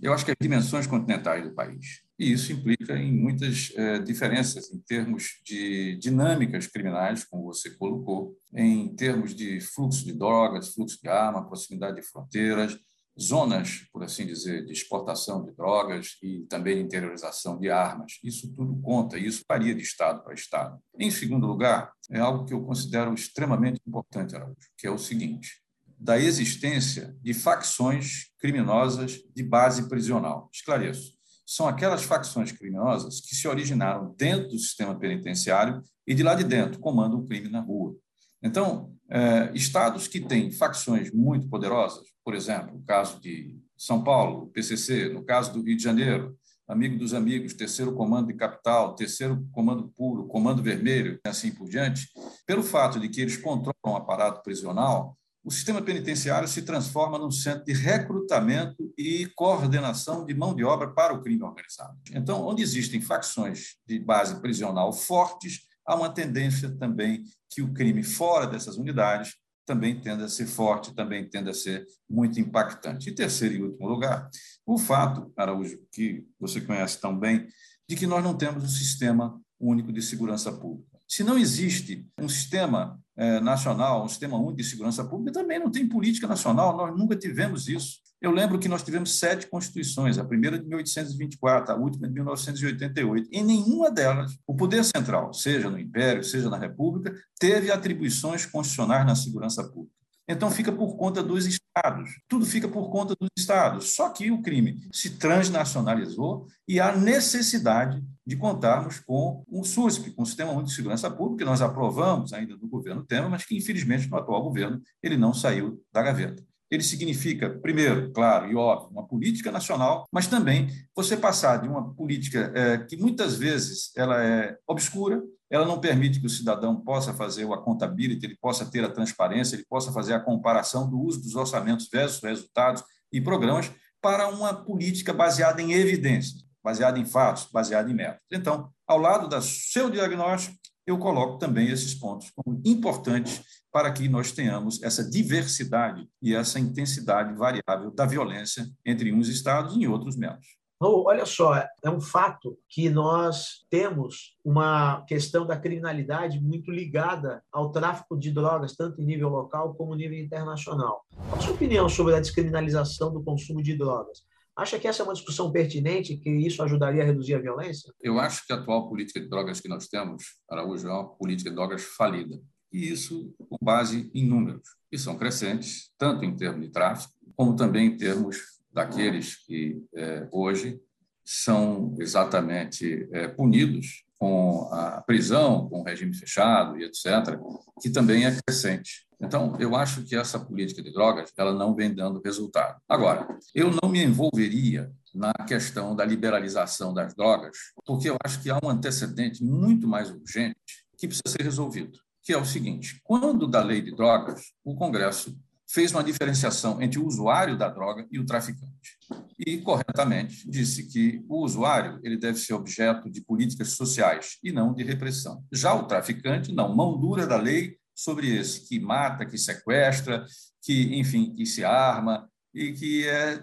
eu 0.02 0.12
acho 0.12 0.24
que 0.24 0.30
as 0.30 0.36
dimensões 0.40 0.86
continentais 0.86 1.42
do 1.42 1.54
país, 1.54 2.02
e 2.18 2.32
isso 2.32 2.52
implica 2.52 2.96
em 2.96 3.12
muitas 3.12 3.72
é, 3.76 3.98
diferenças 3.98 4.72
em 4.72 4.78
termos 4.80 5.40
de 5.44 5.96
dinâmicas 5.96 6.66
criminais, 6.66 7.24
como 7.24 7.44
você 7.44 7.70
colocou, 7.70 8.36
em 8.52 8.94
termos 8.94 9.34
de 9.34 9.60
fluxo 9.60 10.04
de 10.04 10.12
drogas, 10.12 10.74
fluxo 10.74 10.98
de 11.00 11.08
arma, 11.08 11.46
proximidade 11.46 11.96
de 11.96 12.02
fronteiras, 12.02 12.78
zonas, 13.20 13.86
por 13.92 14.04
assim 14.04 14.26
dizer, 14.26 14.64
de 14.64 14.72
exportação 14.72 15.44
de 15.44 15.52
drogas 15.52 16.16
e 16.22 16.46
também 16.48 16.76
de 16.76 16.82
interiorização 16.82 17.58
de 17.58 17.68
armas. 17.68 18.18
Isso 18.22 18.52
tudo 18.54 18.80
conta, 18.80 19.18
e 19.18 19.26
isso 19.26 19.44
varia 19.48 19.74
de 19.74 19.82
estado 19.82 20.22
para 20.22 20.34
estado. 20.34 20.78
Em 20.98 21.10
segundo 21.10 21.46
lugar, 21.46 21.92
é 22.10 22.20
algo 22.20 22.44
que 22.44 22.54
eu 22.54 22.62
considero 22.64 23.12
extremamente 23.12 23.80
importante, 23.86 24.36
Araújo, 24.36 24.56
que 24.76 24.86
é 24.86 24.90
o 24.90 24.98
seguinte: 24.98 25.62
da 25.98 26.18
existência 26.18 27.16
de 27.20 27.34
facções 27.34 28.30
criminosas 28.38 29.20
de 29.34 29.42
base 29.42 29.88
prisional. 29.88 30.48
Esclareço. 30.52 31.16
são 31.44 31.66
aquelas 31.66 32.02
facções 32.02 32.52
criminosas 32.52 33.20
que 33.20 33.34
se 33.34 33.48
originaram 33.48 34.14
dentro 34.16 34.50
do 34.50 34.58
sistema 34.58 34.98
penitenciário 34.98 35.82
e 36.06 36.14
de 36.14 36.22
lá 36.22 36.34
de 36.34 36.44
dentro 36.44 36.78
comandam 36.78 37.20
o 37.20 37.26
crime 37.26 37.48
na 37.48 37.60
rua. 37.60 37.96
Então, 38.42 38.94
é, 39.10 39.50
estados 39.54 40.06
que 40.06 40.20
têm 40.20 40.50
facções 40.50 41.10
muito 41.10 41.48
poderosas, 41.48 42.06
por 42.24 42.34
exemplo, 42.34 42.76
o 42.76 42.82
caso 42.84 43.20
de 43.20 43.58
São 43.76 44.04
Paulo, 44.04 44.48
PCC, 44.48 45.08
no 45.08 45.24
caso 45.24 45.52
do 45.52 45.62
Rio 45.62 45.76
de 45.76 45.82
Janeiro, 45.82 46.36
Amigo 46.68 46.98
dos 46.98 47.14
Amigos, 47.14 47.54
Terceiro 47.54 47.94
Comando 47.94 48.26
de 48.26 48.34
Capital, 48.34 48.94
Terceiro 48.94 49.48
Comando 49.52 49.88
Puro, 49.96 50.26
Comando 50.26 50.62
Vermelho, 50.62 51.18
e 51.24 51.28
assim 51.28 51.50
por 51.50 51.66
diante, 51.66 52.08
pelo 52.46 52.62
fato 52.62 53.00
de 53.00 53.08
que 53.08 53.22
eles 53.22 53.38
controlam 53.38 53.74
o 53.84 53.96
aparato 53.96 54.42
prisional, 54.42 55.16
o 55.42 55.50
sistema 55.50 55.80
penitenciário 55.80 56.46
se 56.46 56.60
transforma 56.60 57.18
num 57.18 57.30
centro 57.30 57.64
de 57.64 57.72
recrutamento 57.72 58.92
e 58.98 59.24
coordenação 59.34 60.26
de 60.26 60.34
mão 60.34 60.54
de 60.54 60.62
obra 60.62 60.88
para 60.88 61.14
o 61.14 61.22
crime 61.22 61.42
organizado. 61.42 61.96
Então, 62.12 62.46
onde 62.46 62.62
existem 62.62 63.00
facções 63.00 63.76
de 63.86 63.98
base 63.98 64.38
prisional 64.42 64.92
fortes, 64.92 65.60
há 65.88 65.94
uma 65.96 66.10
tendência 66.10 66.70
também 66.76 67.24
que 67.50 67.62
o 67.62 67.72
crime 67.72 68.04
fora 68.04 68.46
dessas 68.46 68.76
unidades 68.76 69.34
também 69.64 69.98
tende 70.00 70.22
a 70.22 70.28
ser 70.28 70.46
forte, 70.46 70.94
também 70.94 71.28
tende 71.28 71.48
a 71.48 71.54
ser 71.54 71.86
muito 72.08 72.38
impactante. 72.38 73.08
E 73.08 73.14
terceiro 73.14 73.54
e 73.54 73.62
último 73.62 73.88
lugar, 73.88 74.28
o 74.66 74.78
fato, 74.78 75.32
Araújo, 75.36 75.78
que 75.90 76.26
você 76.38 76.60
conhece 76.60 77.00
tão 77.00 77.18
bem, 77.18 77.48
de 77.88 77.96
que 77.96 78.06
nós 78.06 78.22
não 78.22 78.36
temos 78.36 78.64
um 78.64 78.68
sistema 78.68 79.40
único 79.58 79.92
de 79.92 80.02
segurança 80.02 80.52
pública. 80.52 80.97
Se 81.08 81.24
não 81.24 81.38
existe 81.38 82.06
um 82.20 82.28
sistema 82.28 83.00
eh, 83.16 83.40
nacional, 83.40 84.04
um 84.04 84.08
sistema 84.08 84.36
único 84.36 84.58
de 84.58 84.64
segurança 84.64 85.02
pública, 85.02 85.40
também 85.40 85.58
não 85.58 85.70
tem 85.70 85.88
política 85.88 86.26
nacional, 86.26 86.76
nós 86.76 86.94
nunca 86.94 87.16
tivemos 87.16 87.66
isso. 87.66 87.96
Eu 88.20 88.30
lembro 88.30 88.58
que 88.58 88.68
nós 88.68 88.82
tivemos 88.82 89.18
sete 89.18 89.46
constituições, 89.46 90.18
a 90.18 90.24
primeira 90.24 90.58
de 90.58 90.66
1824, 90.66 91.72
a 91.72 91.76
última 91.76 92.06
de 92.06 92.14
1988. 92.14 93.28
Em 93.32 93.42
nenhuma 93.42 93.90
delas, 93.90 94.36
o 94.46 94.54
poder 94.54 94.84
central, 94.84 95.32
seja 95.32 95.70
no 95.70 95.78
Império, 95.78 96.22
seja 96.22 96.50
na 96.50 96.58
República, 96.58 97.16
teve 97.40 97.70
atribuições 97.70 98.44
constitucionais 98.44 99.06
na 99.06 99.14
segurança 99.14 99.64
pública. 99.64 99.97
Então, 100.28 100.50
fica 100.50 100.70
por 100.70 100.96
conta 100.96 101.22
dos 101.22 101.46
estados. 101.46 102.10
Tudo 102.28 102.44
fica 102.44 102.68
por 102.68 102.90
conta 102.90 103.14
dos 103.18 103.30
estados. 103.36 103.94
Só 103.94 104.10
que 104.10 104.30
o 104.30 104.42
crime 104.42 104.78
se 104.92 105.16
transnacionalizou 105.16 106.46
e 106.66 106.78
há 106.78 106.94
necessidade 106.94 108.02
de 108.26 108.36
contarmos 108.36 109.00
com 109.00 109.42
um 109.48 109.64
SUSP, 109.64 110.10
com 110.10 110.22
o 110.22 110.26
Sistema 110.26 110.52
Único 110.52 110.68
de 110.68 110.74
Segurança 110.74 111.10
Pública, 111.10 111.38
que 111.38 111.50
nós 111.50 111.62
aprovamos 111.62 112.32
ainda 112.34 112.56
no 112.56 112.68
governo 112.68 113.04
Temer, 113.04 113.30
mas 113.30 113.44
que, 113.44 113.56
infelizmente, 113.56 114.08
no 114.10 114.18
atual 114.18 114.42
governo, 114.42 114.82
ele 115.02 115.16
não 115.16 115.32
saiu 115.32 115.82
da 115.90 116.02
gaveta 116.02 116.47
ele 116.70 116.82
significa, 116.82 117.48
primeiro, 117.48 118.12
claro 118.12 118.50
e 118.50 118.54
óbvio, 118.54 118.90
uma 118.90 119.06
política 119.06 119.50
nacional, 119.50 120.06
mas 120.12 120.26
também 120.26 120.68
você 120.94 121.16
passar 121.16 121.58
de 121.58 121.68
uma 121.68 121.94
política 121.94 122.52
é, 122.54 122.78
que 122.78 122.96
muitas 122.96 123.36
vezes 123.36 123.90
ela 123.96 124.22
é 124.22 124.56
obscura, 124.66 125.22
ela 125.50 125.64
não 125.64 125.80
permite 125.80 126.20
que 126.20 126.26
o 126.26 126.30
cidadão 126.30 126.76
possa 126.76 127.14
fazer 127.14 127.44
o 127.44 127.54
accountability, 127.54 128.26
ele 128.26 128.36
possa 128.40 128.66
ter 128.66 128.84
a 128.84 128.90
transparência, 128.90 129.56
ele 129.56 129.64
possa 129.68 129.90
fazer 129.92 130.12
a 130.12 130.20
comparação 130.20 130.88
do 130.88 131.00
uso 131.00 131.22
dos 131.22 131.34
orçamentos 131.34 131.88
versus 131.90 132.22
resultados 132.22 132.84
e 133.10 133.20
programas 133.20 133.70
para 134.00 134.28
uma 134.28 134.52
política 134.52 135.12
baseada 135.12 135.62
em 135.62 135.72
evidências, 135.72 136.44
baseada 136.62 136.98
em 136.98 137.06
fatos, 137.06 137.48
baseada 137.50 137.90
em 137.90 137.94
métodos. 137.94 138.22
Então, 138.30 138.70
ao 138.86 138.98
lado 138.98 139.26
do 139.26 139.42
seu 139.42 139.90
diagnóstico, 139.90 140.56
eu 140.86 140.98
coloco 140.98 141.38
também 141.38 141.68
esses 141.68 141.94
pontos 141.94 142.30
como 142.30 142.60
importantes 142.64 143.42
para 143.72 143.92
que 143.92 144.08
nós 144.08 144.32
tenhamos 144.32 144.82
essa 144.82 145.08
diversidade 145.08 146.08
e 146.22 146.34
essa 146.34 146.58
intensidade 146.58 147.34
variável 147.34 147.90
da 147.90 148.06
violência 148.06 148.66
entre 148.84 149.12
uns 149.12 149.28
estados 149.28 149.76
e 149.76 149.86
outros 149.86 150.16
menos. 150.16 150.58
Olha 150.80 151.26
só, 151.26 151.56
é 151.56 151.90
um 151.90 152.00
fato 152.00 152.56
que 152.68 152.88
nós 152.88 153.64
temos 153.68 154.36
uma 154.44 155.04
questão 155.06 155.44
da 155.44 155.58
criminalidade 155.58 156.40
muito 156.40 156.70
ligada 156.70 157.42
ao 157.52 157.72
tráfico 157.72 158.16
de 158.16 158.30
drogas, 158.30 158.76
tanto 158.76 159.02
em 159.02 159.04
nível 159.04 159.28
local 159.28 159.74
como 159.74 159.94
em 159.94 159.98
nível 159.98 160.18
internacional. 160.18 161.02
Qual 161.28 161.36
a 161.36 161.40
sua 161.40 161.54
opinião 161.54 161.88
sobre 161.88 162.14
a 162.14 162.20
descriminalização 162.20 163.12
do 163.12 163.24
consumo 163.24 163.60
de 163.60 163.76
drogas? 163.76 164.22
Acha 164.56 164.78
que 164.78 164.86
essa 164.86 165.02
é 165.02 165.04
uma 165.04 165.14
discussão 165.14 165.50
pertinente, 165.50 166.16
que 166.16 166.30
isso 166.30 166.62
ajudaria 166.62 167.02
a 167.02 167.06
reduzir 167.06 167.34
a 167.34 167.40
violência? 167.40 167.92
Eu 168.00 168.20
acho 168.20 168.46
que 168.46 168.52
a 168.52 168.56
atual 168.56 168.88
política 168.88 169.20
de 169.20 169.28
drogas 169.28 169.60
que 169.60 169.68
nós 169.68 169.88
temos, 169.88 170.22
Araújo, 170.48 170.86
é 170.86 170.92
uma 170.92 171.08
política 171.08 171.50
de 171.50 171.56
drogas 171.56 171.82
falida 171.96 172.40
e 172.72 172.90
isso 172.90 173.34
com 173.38 173.58
base 173.60 174.10
em 174.14 174.26
números, 174.26 174.76
que 174.90 174.98
são 174.98 175.16
crescentes, 175.16 175.90
tanto 175.98 176.24
em 176.24 176.34
termos 176.34 176.62
de 176.62 176.70
tráfico, 176.70 177.12
como 177.36 177.56
também 177.56 177.86
em 177.86 177.96
termos 177.96 178.58
daqueles 178.72 179.36
que 179.44 179.82
é, 179.94 180.28
hoje 180.30 180.80
são 181.24 181.94
exatamente 181.98 183.08
é, 183.12 183.28
punidos 183.28 184.04
com 184.18 184.68
a 184.72 185.02
prisão, 185.02 185.68
com 185.68 185.80
o 185.80 185.84
regime 185.84 186.14
fechado 186.14 186.78
e 186.78 186.84
etc., 186.84 187.38
que 187.80 187.90
também 187.90 188.24
é 188.24 188.36
crescente. 188.42 189.06
Então, 189.20 189.56
eu 189.58 189.74
acho 189.76 190.04
que 190.04 190.16
essa 190.16 190.38
política 190.38 190.82
de 190.82 190.92
drogas 190.92 191.32
ela 191.36 191.52
não 191.52 191.74
vem 191.74 191.94
dando 191.94 192.22
resultado. 192.24 192.80
Agora, 192.88 193.26
eu 193.54 193.70
não 193.82 193.88
me 193.88 194.02
envolveria 194.02 194.90
na 195.14 195.32
questão 195.46 195.94
da 195.94 196.04
liberalização 196.04 196.94
das 196.94 197.14
drogas, 197.14 197.56
porque 197.84 198.08
eu 198.08 198.16
acho 198.24 198.40
que 198.42 198.50
há 198.50 198.58
um 198.62 198.68
antecedente 198.68 199.42
muito 199.42 199.86
mais 199.86 200.10
urgente 200.10 200.56
que 200.96 201.06
precisa 201.06 201.28
ser 201.28 201.42
resolvido 201.42 201.98
que 202.28 202.32
é 202.34 202.36
o 202.36 202.44
seguinte: 202.44 203.00
quando 203.02 203.46
da 203.46 203.64
lei 203.64 203.80
de 203.80 203.90
drogas, 203.90 204.52
o 204.62 204.74
Congresso 204.74 205.34
fez 205.66 205.92
uma 205.92 206.04
diferenciação 206.04 206.80
entre 206.82 206.98
o 206.98 207.06
usuário 207.06 207.56
da 207.56 207.70
droga 207.70 208.06
e 208.10 208.18
o 208.18 208.26
traficante. 208.26 208.98
E 209.38 209.56
corretamente 209.62 210.46
disse 210.46 210.86
que 210.88 211.24
o 211.26 211.42
usuário 211.42 211.98
ele 212.02 212.18
deve 212.18 212.38
ser 212.38 212.52
objeto 212.52 213.10
de 213.10 213.22
políticas 213.22 213.72
sociais 213.72 214.36
e 214.44 214.52
não 214.52 214.74
de 214.74 214.84
repressão. 214.84 215.42
Já 215.50 215.72
o 215.72 215.86
traficante, 215.86 216.52
não, 216.52 216.76
mão 216.76 217.00
dura 217.00 217.26
da 217.26 217.38
lei 217.38 217.78
sobre 217.94 218.36
esse 218.36 218.68
que 218.68 218.78
mata, 218.78 219.24
que 219.24 219.38
sequestra, 219.38 220.26
que, 220.62 220.98
enfim, 220.98 221.32
que 221.34 221.46
se 221.46 221.64
arma 221.64 222.28
e 222.52 222.72
que 222.72 223.08
é 223.08 223.42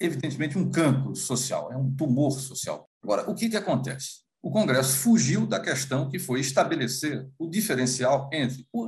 evidentemente 0.00 0.56
um 0.56 0.70
cancro 0.70 1.14
social, 1.14 1.70
é 1.70 1.76
um 1.76 1.94
tumor 1.94 2.32
social. 2.40 2.88
Agora, 3.02 3.30
o 3.30 3.34
que, 3.34 3.50
que 3.50 3.56
acontece? 3.56 4.23
O 4.44 4.50
Congresso 4.50 4.98
fugiu 4.98 5.46
da 5.46 5.58
questão 5.58 6.06
que 6.06 6.18
foi 6.18 6.40
estabelecer 6.40 7.26
o 7.38 7.48
diferencial 7.48 8.28
entre 8.30 8.68
o 8.70 8.86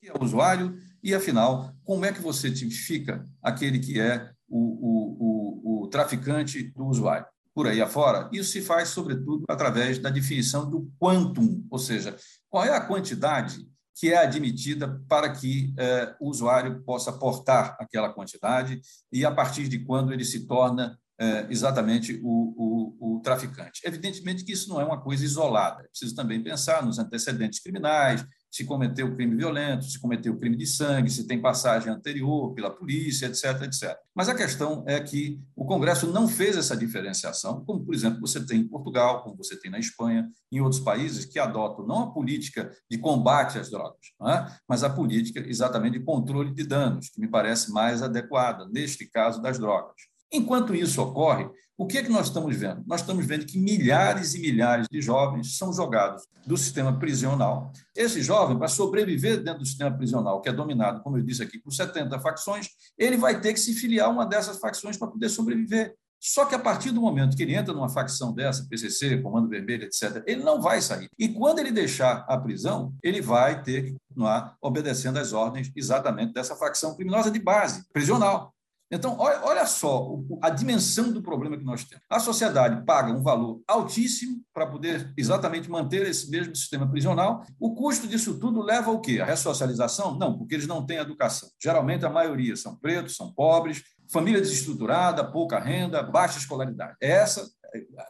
que 0.00 0.08
é 0.08 0.12
o 0.12 0.22
usuário 0.22 0.78
e, 1.02 1.12
afinal, 1.12 1.74
como 1.82 2.04
é 2.04 2.12
que 2.12 2.22
você 2.22 2.48
tipifica 2.48 3.28
aquele 3.42 3.80
que 3.80 4.00
é 4.00 4.30
o, 4.48 4.56
o, 4.56 5.80
o, 5.80 5.82
o 5.82 5.88
traficante 5.88 6.62
do 6.70 6.86
usuário. 6.86 7.26
Por 7.52 7.66
aí 7.66 7.82
afora, 7.82 8.30
isso 8.32 8.52
se 8.52 8.62
faz, 8.62 8.90
sobretudo, 8.90 9.44
através 9.48 9.98
da 9.98 10.10
definição 10.10 10.70
do 10.70 10.88
quantum, 11.00 11.66
ou 11.68 11.78
seja, 11.78 12.16
qual 12.48 12.64
é 12.64 12.70
a 12.70 12.80
quantidade 12.80 13.68
que 13.96 14.12
é 14.12 14.18
admitida 14.18 15.02
para 15.08 15.32
que 15.32 15.74
eh, 15.76 16.14
o 16.20 16.28
usuário 16.28 16.84
possa 16.84 17.12
portar 17.12 17.76
aquela 17.80 18.12
quantidade 18.12 18.80
e 19.10 19.24
a 19.24 19.30
partir 19.32 19.68
de 19.68 19.80
quando 19.80 20.12
ele 20.12 20.24
se 20.24 20.46
torna 20.46 20.96
é, 21.18 21.46
exatamente 21.48 22.20
o, 22.22 22.26
o, 22.28 23.16
o, 23.16 23.20
traficante. 23.20 23.80
Evidentemente 23.84 24.44
que 24.44 24.52
isso 24.52 24.68
não 24.68 24.80
é 24.80 24.84
uma 24.84 25.00
coisa 25.00 25.24
isolada, 25.24 25.82
é 25.82 25.88
preciso 25.88 26.14
também 26.14 26.42
pensar 26.42 26.84
nos 26.84 26.98
antecedentes 26.98 27.60
criminais, 27.60 28.24
se 28.50 28.64
cometeu 28.64 29.12
crime 29.16 29.34
violento, 29.34 29.84
se 29.84 30.00
cometeu 30.00 30.38
crime 30.38 30.56
de 30.56 30.66
sangue, 30.66 31.10
se 31.10 31.26
tem 31.26 31.40
passagem 31.40 31.92
anterior 31.92 32.54
pela 32.54 32.70
polícia, 32.70 33.26
etc, 33.26 33.62
etc. 33.62 33.96
Mas 34.14 34.28
a 34.28 34.34
questão 34.34 34.84
é 34.86 35.00
que 35.00 35.40
o 35.56 35.64
Congresso 35.64 36.06
não 36.12 36.28
fez 36.28 36.56
essa 36.56 36.76
diferenciação, 36.76 37.64
como, 37.64 37.84
por 37.84 37.92
exemplo, 37.92 38.20
você 38.20 38.44
tem 38.46 38.60
em 38.60 38.68
Portugal, 38.68 39.24
como 39.24 39.36
você 39.36 39.56
tem 39.58 39.72
na 39.72 39.80
Espanha, 39.80 40.28
em 40.52 40.60
outros 40.60 40.80
países 40.80 41.24
que 41.24 41.38
adotam 41.38 41.84
não 41.84 42.04
a 42.04 42.12
política 42.12 42.70
de 42.88 42.96
combate 42.96 43.58
às 43.58 43.70
drogas, 43.70 43.98
é? 44.22 44.46
mas 44.68 44.84
a 44.84 44.90
política 44.90 45.40
exatamente 45.40 45.98
de 45.98 46.04
controle 46.04 46.54
de 46.54 46.64
danos, 46.64 47.08
que 47.08 47.20
me 47.20 47.26
parece 47.26 47.72
mais 47.72 48.02
adequada, 48.02 48.68
neste 48.68 49.04
caso 49.10 49.42
das 49.42 49.58
drogas. 49.58 50.13
Enquanto 50.34 50.74
isso 50.74 51.00
ocorre, 51.00 51.48
o 51.78 51.86
que 51.86 51.96
é 51.96 52.02
que 52.02 52.10
nós 52.10 52.26
estamos 52.26 52.56
vendo? 52.56 52.82
Nós 52.88 53.02
estamos 53.02 53.24
vendo 53.24 53.46
que 53.46 53.56
milhares 53.56 54.34
e 54.34 54.40
milhares 54.40 54.88
de 54.90 55.00
jovens 55.00 55.56
são 55.56 55.72
jogados 55.72 56.24
do 56.44 56.56
sistema 56.56 56.98
prisional. 56.98 57.70
Esse 57.94 58.20
jovem, 58.20 58.58
para 58.58 58.66
sobreviver 58.66 59.42
dentro 59.44 59.60
do 59.60 59.66
sistema 59.66 59.96
prisional, 59.96 60.40
que 60.40 60.48
é 60.48 60.52
dominado, 60.52 61.02
como 61.02 61.16
eu 61.16 61.22
disse 61.22 61.40
aqui, 61.40 61.56
por 61.60 61.72
70 61.72 62.18
facções, 62.18 62.68
ele 62.98 63.16
vai 63.16 63.40
ter 63.40 63.52
que 63.52 63.60
se 63.60 63.74
filiar 63.74 64.08
a 64.08 64.10
uma 64.10 64.26
dessas 64.26 64.58
facções 64.58 64.96
para 64.96 65.06
poder 65.06 65.28
sobreviver. 65.28 65.94
Só 66.20 66.46
que 66.46 66.54
a 66.54 66.58
partir 66.58 66.90
do 66.90 67.00
momento 67.00 67.36
que 67.36 67.42
ele 67.42 67.54
entra 67.54 67.72
numa 67.72 67.88
facção 67.88 68.32
dessa, 68.32 68.66
PCC, 68.68 69.20
Comando 69.20 69.48
Vermelho, 69.48 69.84
etc., 69.84 70.22
ele 70.26 70.42
não 70.42 70.60
vai 70.60 70.80
sair. 70.80 71.08
E 71.18 71.28
quando 71.28 71.58
ele 71.60 71.70
deixar 71.70 72.24
a 72.26 72.38
prisão, 72.38 72.94
ele 73.02 73.20
vai 73.20 73.62
ter 73.62 73.84
que 73.84 73.96
continuar 74.08 74.56
obedecendo 74.60 75.18
às 75.18 75.32
ordens 75.32 75.70
exatamente 75.76 76.32
dessa 76.32 76.56
facção 76.56 76.96
criminosa 76.96 77.30
de 77.30 77.38
base, 77.38 77.84
prisional. 77.92 78.53
Então, 78.90 79.16
olha 79.18 79.66
só 79.66 80.18
a 80.42 80.50
dimensão 80.50 81.10
do 81.10 81.22
problema 81.22 81.56
que 81.56 81.64
nós 81.64 81.84
temos. 81.84 82.04
A 82.08 82.20
sociedade 82.20 82.84
paga 82.84 83.12
um 83.12 83.22
valor 83.22 83.60
altíssimo 83.66 84.40
para 84.52 84.66
poder 84.66 85.12
exatamente 85.16 85.68
manter 85.68 86.06
esse 86.06 86.30
mesmo 86.30 86.54
sistema 86.54 86.88
prisional. 86.88 87.44
O 87.58 87.74
custo 87.74 88.06
disso 88.06 88.38
tudo 88.38 88.62
leva 88.62 88.90
ao 88.90 89.00
quê? 89.00 89.20
A 89.20 89.24
ressocialização? 89.24 90.16
Não, 90.16 90.38
porque 90.38 90.54
eles 90.54 90.66
não 90.66 90.84
têm 90.86 90.98
educação. 90.98 91.48
Geralmente, 91.60 92.06
a 92.06 92.10
maioria 92.10 92.54
são 92.56 92.76
pretos, 92.76 93.16
são 93.16 93.32
pobres, 93.32 93.82
família 94.12 94.40
desestruturada, 94.40 95.24
pouca 95.24 95.58
renda, 95.58 96.02
baixa 96.02 96.38
escolaridade. 96.38 96.94
Essa 97.00 97.44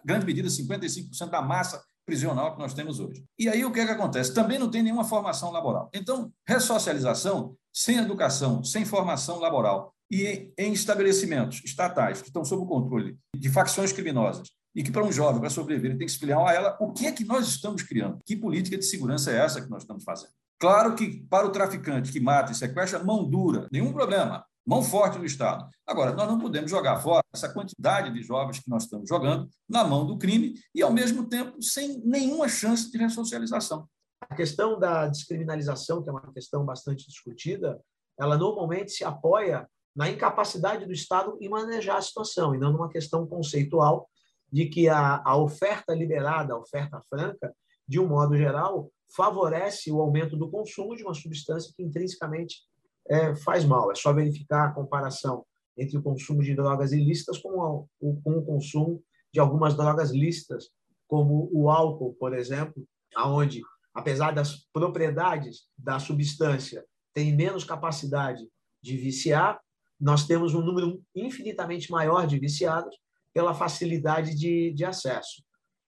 grande 0.05 0.27
medida, 0.27 0.49
55% 0.49 1.31
da 1.31 1.41
massa 1.41 1.83
prisional 2.05 2.53
que 2.53 2.59
nós 2.59 2.75
temos 2.75 3.01
hoje. 3.01 3.25
E 3.39 3.49
aí 3.49 3.65
o 3.65 3.73
que 3.73 3.81
é 3.81 3.87
que 3.87 3.93
acontece? 3.93 4.35
Também 4.35 4.59
não 4.59 4.71
tem 4.71 4.83
nenhuma 4.83 5.05
formação 5.05 5.51
laboral. 5.51 5.89
Então, 5.95 6.31
ressocialização 6.47 7.57
sem 7.73 7.97
educação, 7.97 8.63
sem 8.63 8.85
formação 8.85 9.39
laboral 9.39 9.95
e 10.15 10.53
em 10.57 10.73
estabelecimentos 10.73 11.61
estatais 11.65 12.23
que 12.23 12.29
estão 12.29 12.45
sob 12.45 12.63
o 12.63 12.67
controle 12.67 13.19
de 13.37 13.51
facções 13.51 13.93
criminosas 13.93 14.49
e 14.73 14.81
que 14.81 14.93
para 14.93 15.05
um 15.05 15.11
jovem, 15.11 15.41
para 15.41 15.51
sobreviver, 15.51 15.91
ele 15.91 15.99
tem 15.99 16.07
que 16.07 16.13
se 16.13 16.21
filiar 16.21 16.39
a 16.39 16.53
ela, 16.53 16.77
o 16.81 16.93
que 16.93 17.07
é 17.07 17.13
que 17.13 17.25
nós 17.25 17.49
estamos 17.49 17.83
criando? 17.83 18.21
Que 18.25 18.37
política 18.37 18.79
de 18.79 18.85
segurança 18.85 19.33
é 19.33 19.39
essa 19.39 19.61
que 19.61 19.69
nós 19.69 19.83
estamos 19.83 20.05
fazendo? 20.05 20.31
Claro 20.61 20.95
que 20.95 21.25
para 21.29 21.47
o 21.47 21.51
traficante 21.51 22.13
que 22.13 22.21
mata 22.21 22.53
e 22.53 22.55
sequestra, 22.55 23.03
mão 23.03 23.29
dura, 23.29 23.69
nenhum 23.73 23.93
problema, 23.93 24.45
mão 24.65 24.83
forte 24.83 25.19
do 25.19 25.27
Estado. 25.27 25.69
Agora, 25.85 26.13
nós 26.13 26.29
não 26.29 26.39
podemos 26.39 26.71
jogar 26.71 27.01
fora 27.01 27.25
essa 27.35 27.53
quantidade 27.53 28.13
de 28.13 28.23
jovens 28.23 28.61
que 28.61 28.71
nós 28.71 28.85
estamos 28.85 29.09
jogando 29.09 29.49
na 29.69 29.83
mão 29.83 30.07
do 30.07 30.17
crime 30.17 30.55
e, 30.73 30.81
ao 30.81 30.93
mesmo 30.93 31.29
tempo, 31.29 31.61
sem 31.61 32.01
nenhuma 32.05 32.49
chance 32.49 32.91
de 32.91 32.99
ressocialização. 32.99 33.87
A 34.21 34.35
questão 34.37 34.79
da 34.79 35.09
descriminalização, 35.09 36.03
que 36.03 36.09
é 36.09 36.13
uma 36.13 36.33
questão 36.33 36.65
bastante 36.65 37.07
discutida, 37.07 37.81
ela 38.19 38.39
normalmente 38.39 38.93
se 38.93 39.05
apoia 39.05 39.69
na 39.95 40.11
incapacidade 40.11 40.87
do 40.87 40.93
Estado 40.93 41.37
em 41.41 41.49
manejar 41.49 41.99
a 41.99 42.03
situação, 42.03 42.55
e 42.55 42.59
não 42.59 42.73
numa 42.73 42.89
questão 42.89 43.27
conceitual 43.27 44.09
de 44.51 44.67
que 44.67 44.89
a, 44.89 45.23
a 45.25 45.37
oferta 45.37 45.95
liberada, 45.95 46.55
a 46.55 46.59
oferta 46.59 47.01
franca, 47.09 47.55
de 47.87 48.01
um 48.01 48.09
modo 48.09 48.37
geral, 48.37 48.91
favorece 49.15 49.91
o 49.93 50.01
aumento 50.01 50.37
do 50.37 50.51
consumo 50.51 50.97
de 50.97 51.05
uma 51.05 51.15
substância 51.15 51.73
que 51.77 51.83
intrinsecamente 51.83 52.63
é, 53.09 53.35
faz 53.37 53.65
mal. 53.65 53.91
É 53.91 53.95
só 53.95 54.13
verificar 54.13 54.67
a 54.67 54.73
comparação 54.73 55.45
entre 55.77 55.99
o 55.99 56.03
consumo 56.03 56.43
de 56.43 56.55
drogas 56.55 56.93
ilícitas 56.93 57.39
com 57.39 57.51
o, 57.51 57.89
com 58.23 58.39
o 58.39 58.45
consumo 58.45 59.03
de 59.33 59.41
algumas 59.41 59.75
drogas 59.77 60.11
lícitas, 60.11 60.71
como 61.07 61.49
o 61.53 61.69
álcool, 61.71 62.15
por 62.15 62.35
exemplo, 62.35 62.87
aonde, 63.15 63.61
apesar 63.93 64.33
das 64.33 64.67
propriedades 64.73 65.65
da 65.77 65.99
substância, 65.99 66.85
tem 67.13 67.35
menos 67.35 67.65
capacidade 67.65 68.49
de 68.83 68.97
viciar, 68.97 69.61
nós 70.05 70.27
temos 70.27 70.53
um 70.55 70.61
número 70.61 71.03
infinitamente 71.15 71.91
maior 71.91 72.27
de 72.27 72.39
viciados 72.39 72.95
pela 73.33 73.55
facilidade 73.55 74.37
de, 74.37 74.71
de 74.75 74.85
acesso. 74.85 75.43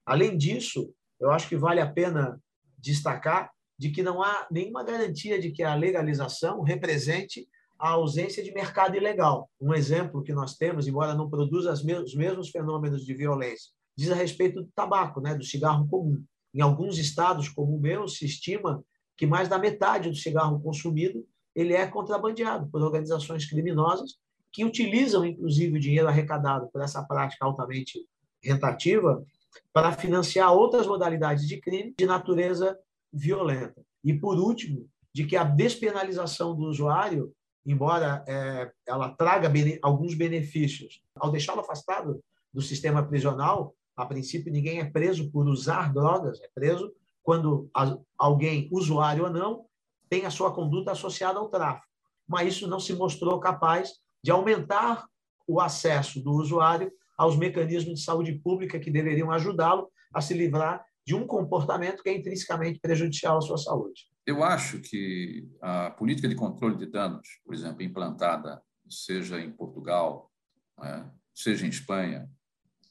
Além 0.07 0.39
disso, 0.39 0.91
eu 1.21 1.31
acho 1.31 1.47
que 1.47 1.55
vale 1.55 1.83
a 1.83 1.93
pena 1.93 2.41
destacar 2.79 3.51
de 3.79 3.91
que 3.91 4.03
não 4.03 4.23
há 4.23 4.47
nenhuma 4.51 4.83
garantia 4.83 5.39
de 5.39 5.51
que 5.51 5.63
a 5.63 5.75
legalização 5.75 6.63
represente 6.63 7.47
a 7.79 7.91
ausência 7.91 8.43
de 8.43 8.55
mercado 8.55 8.97
ilegal. 8.97 9.51
Um 9.61 9.75
exemplo 9.75 10.23
que 10.23 10.33
nós 10.33 10.57
temos, 10.57 10.89
embora 10.89 11.15
não 11.15 11.29
produza 11.29 11.71
os 11.71 12.15
mesmos 12.15 12.49
fenômenos 12.49 13.05
de 13.05 13.13
violência, 13.13 13.71
diz 13.95 14.11
a 14.11 14.15
respeito 14.15 14.63
do 14.63 14.71
tabaco, 14.75 15.21
né, 15.21 15.35
do 15.35 15.45
cigarro 15.45 15.87
comum. 15.89 16.25
Em 16.55 16.63
alguns 16.63 16.97
estados, 16.97 17.51
como 17.51 17.77
o 17.77 17.81
meu, 17.81 18.09
se 18.09 18.25
estima 18.25 18.83
que 19.15 19.27
mais 19.27 19.47
da 19.47 19.59
metade 19.59 20.09
do 20.09 20.17
cigarro 20.17 20.59
consumido 20.63 21.23
ele 21.57 21.73
é 21.73 21.87
contrabandeado 21.87 22.69
por 22.69 22.83
organizações 22.83 23.47
criminosas 23.47 24.19
que 24.53 24.63
utilizam, 24.63 25.25
inclusive, 25.25 25.77
o 25.77 25.81
dinheiro 25.81 26.07
arrecadado 26.07 26.69
por 26.69 26.83
essa 26.83 27.03
prática 27.03 27.47
altamente 27.47 28.07
rentativa 28.43 29.25
para 29.73 29.93
financiar 29.93 30.53
outras 30.53 30.87
modalidades 30.87 31.49
de 31.49 31.59
crime 31.59 31.95
de 31.99 32.05
natureza 32.05 32.79
violenta. 33.11 33.83
E, 34.05 34.13
por 34.13 34.39
último, 34.39 34.87
de 35.13 35.25
que 35.25 35.35
a 35.35 35.45
despenalização 35.45 36.55
do 36.55 36.65
usuário, 36.65 37.33
embora 37.65 38.23
é, 38.29 38.71
ela 38.87 39.09
traga 39.09 39.49
bene, 39.49 39.79
alguns 39.83 40.15
benefícios, 40.15 41.01
ao 41.17 41.31
deixá-lo 41.31 41.61
afastado 41.61 42.23
do 42.53 42.61
sistema 42.61 43.03
prisional, 43.03 43.75
a 43.97 44.05
princípio 44.05 44.53
ninguém 44.53 44.79
é 44.81 44.85
preso 44.85 45.31
por 45.31 45.49
usar 45.49 45.93
drogas, 45.93 46.39
é 46.43 46.49
preso 46.55 46.93
quando 47.23 47.69
alguém, 48.17 48.69
usuário 48.71 49.25
ou 49.25 49.31
não, 49.31 49.65
tem 50.09 50.27
a 50.27 50.31
sua 50.31 50.53
conduta 50.53 50.93
associada 50.93 51.39
ao 51.39 51.49
tráfico. 51.49 51.87
Mas 52.29 52.55
isso 52.55 52.67
não 52.67 52.81
se 52.81 52.93
mostrou 52.93 53.39
capaz 53.39 53.91
de 54.23 54.31
aumentar 54.31 55.07
o 55.47 55.61
acesso 55.61 56.23
do 56.23 56.33
usuário 56.33 56.91
aos 57.17 57.37
mecanismos 57.37 58.01
de 58.01 58.05
saúde 58.05 58.33
pública 58.35 58.79
que 58.79 58.91
deveriam 58.91 59.31
ajudá-lo 59.31 59.91
a 60.13 60.21
se 60.21 60.35
livrar 60.35 60.85
de 61.07 61.15
um 61.15 61.27
comportamento 61.27 62.03
que 62.03 62.09
é 62.09 62.17
intrinsecamente 62.17 62.81
prejudicial 62.81 63.39
à 63.39 63.41
sua 63.41 63.57
saúde. 63.57 64.07
Eu 64.27 64.43
acho 64.43 64.81
que 64.81 65.49
a 65.63 65.91
política 65.91 66.29
de 66.29 66.35
controle 66.35 66.77
de 66.77 66.87
danos, 66.87 67.29
por 67.45 67.55
exemplo, 67.55 67.83
implantada, 67.83 68.61
seja 68.89 69.41
em 69.41 69.53
Portugal, 69.53 70.31
né, 70.79 71.09
seja 71.33 71.65
em 71.65 71.69
Espanha, 71.69 72.29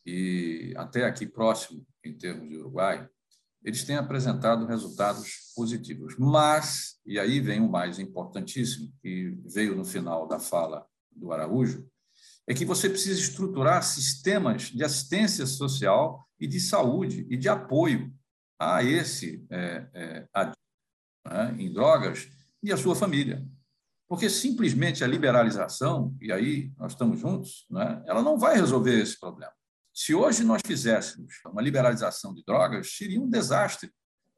e 0.06 0.74
até 0.78 1.04
aqui 1.04 1.26
próximo, 1.26 1.86
em 2.04 2.18
termos 2.18 2.48
de 2.48 2.58
Uruguai, 2.58 3.08
eles 3.66 3.84
têm 3.84 3.96
apresentado 3.96 4.68
resultados 4.68 5.52
positivos. 5.56 6.16
Mas, 6.20 7.00
e 7.04 7.20
aí 7.20 7.40
vem 7.40 7.60
o 7.60 7.68
mais 7.68 7.98
importantíssimo, 7.98 8.94
que 9.02 9.36
veio 9.44 9.76
no 9.76 9.84
final 9.84 10.28
da 10.28 10.40
fala 10.40 10.86
do 11.12 11.34
Araújo, 11.34 11.90
é 12.48 12.54
que 12.54 12.64
você 12.64 12.88
precisa 12.88 13.20
estruturar 13.20 13.82
sistemas 13.82 14.70
de 14.70 14.84
assistência 14.84 15.48
social 15.48 16.30
e 16.40 16.46
de 16.46 16.60
saúde 16.60 17.26
e 17.28 17.36
de 17.36 17.50
apoio 17.50 18.14
a 18.60 18.84
esse 18.84 19.44
é, 19.50 19.90
é, 19.94 20.28
adicto 20.32 20.60
né, 21.26 21.56
em 21.58 21.74
drogas 21.74 22.30
e 22.62 22.72
a 22.72 22.78
sua 22.78 22.96
família. 22.96 23.44
Porque 24.08 24.30
simplesmente 24.30 25.04
a 25.04 25.08
liberalização, 25.08 26.16
e 26.22 26.32
aí 26.32 26.72
nós 26.78 26.92
estamos 26.92 27.20
juntos, 27.20 27.66
né, 27.72 28.04
ela 28.06 28.22
não 28.22 28.38
vai 28.38 28.56
resolver 28.56 29.02
esse 29.02 29.20
problema. 29.20 29.54
Se 29.98 30.14
hoje 30.14 30.44
nós 30.44 30.62
fizéssemos 30.66 31.36
uma 31.46 31.62
liberalização 31.62 32.34
de 32.34 32.44
drogas, 32.46 32.98
seria 32.98 33.22
um 33.22 33.30
desastre, 33.30 33.90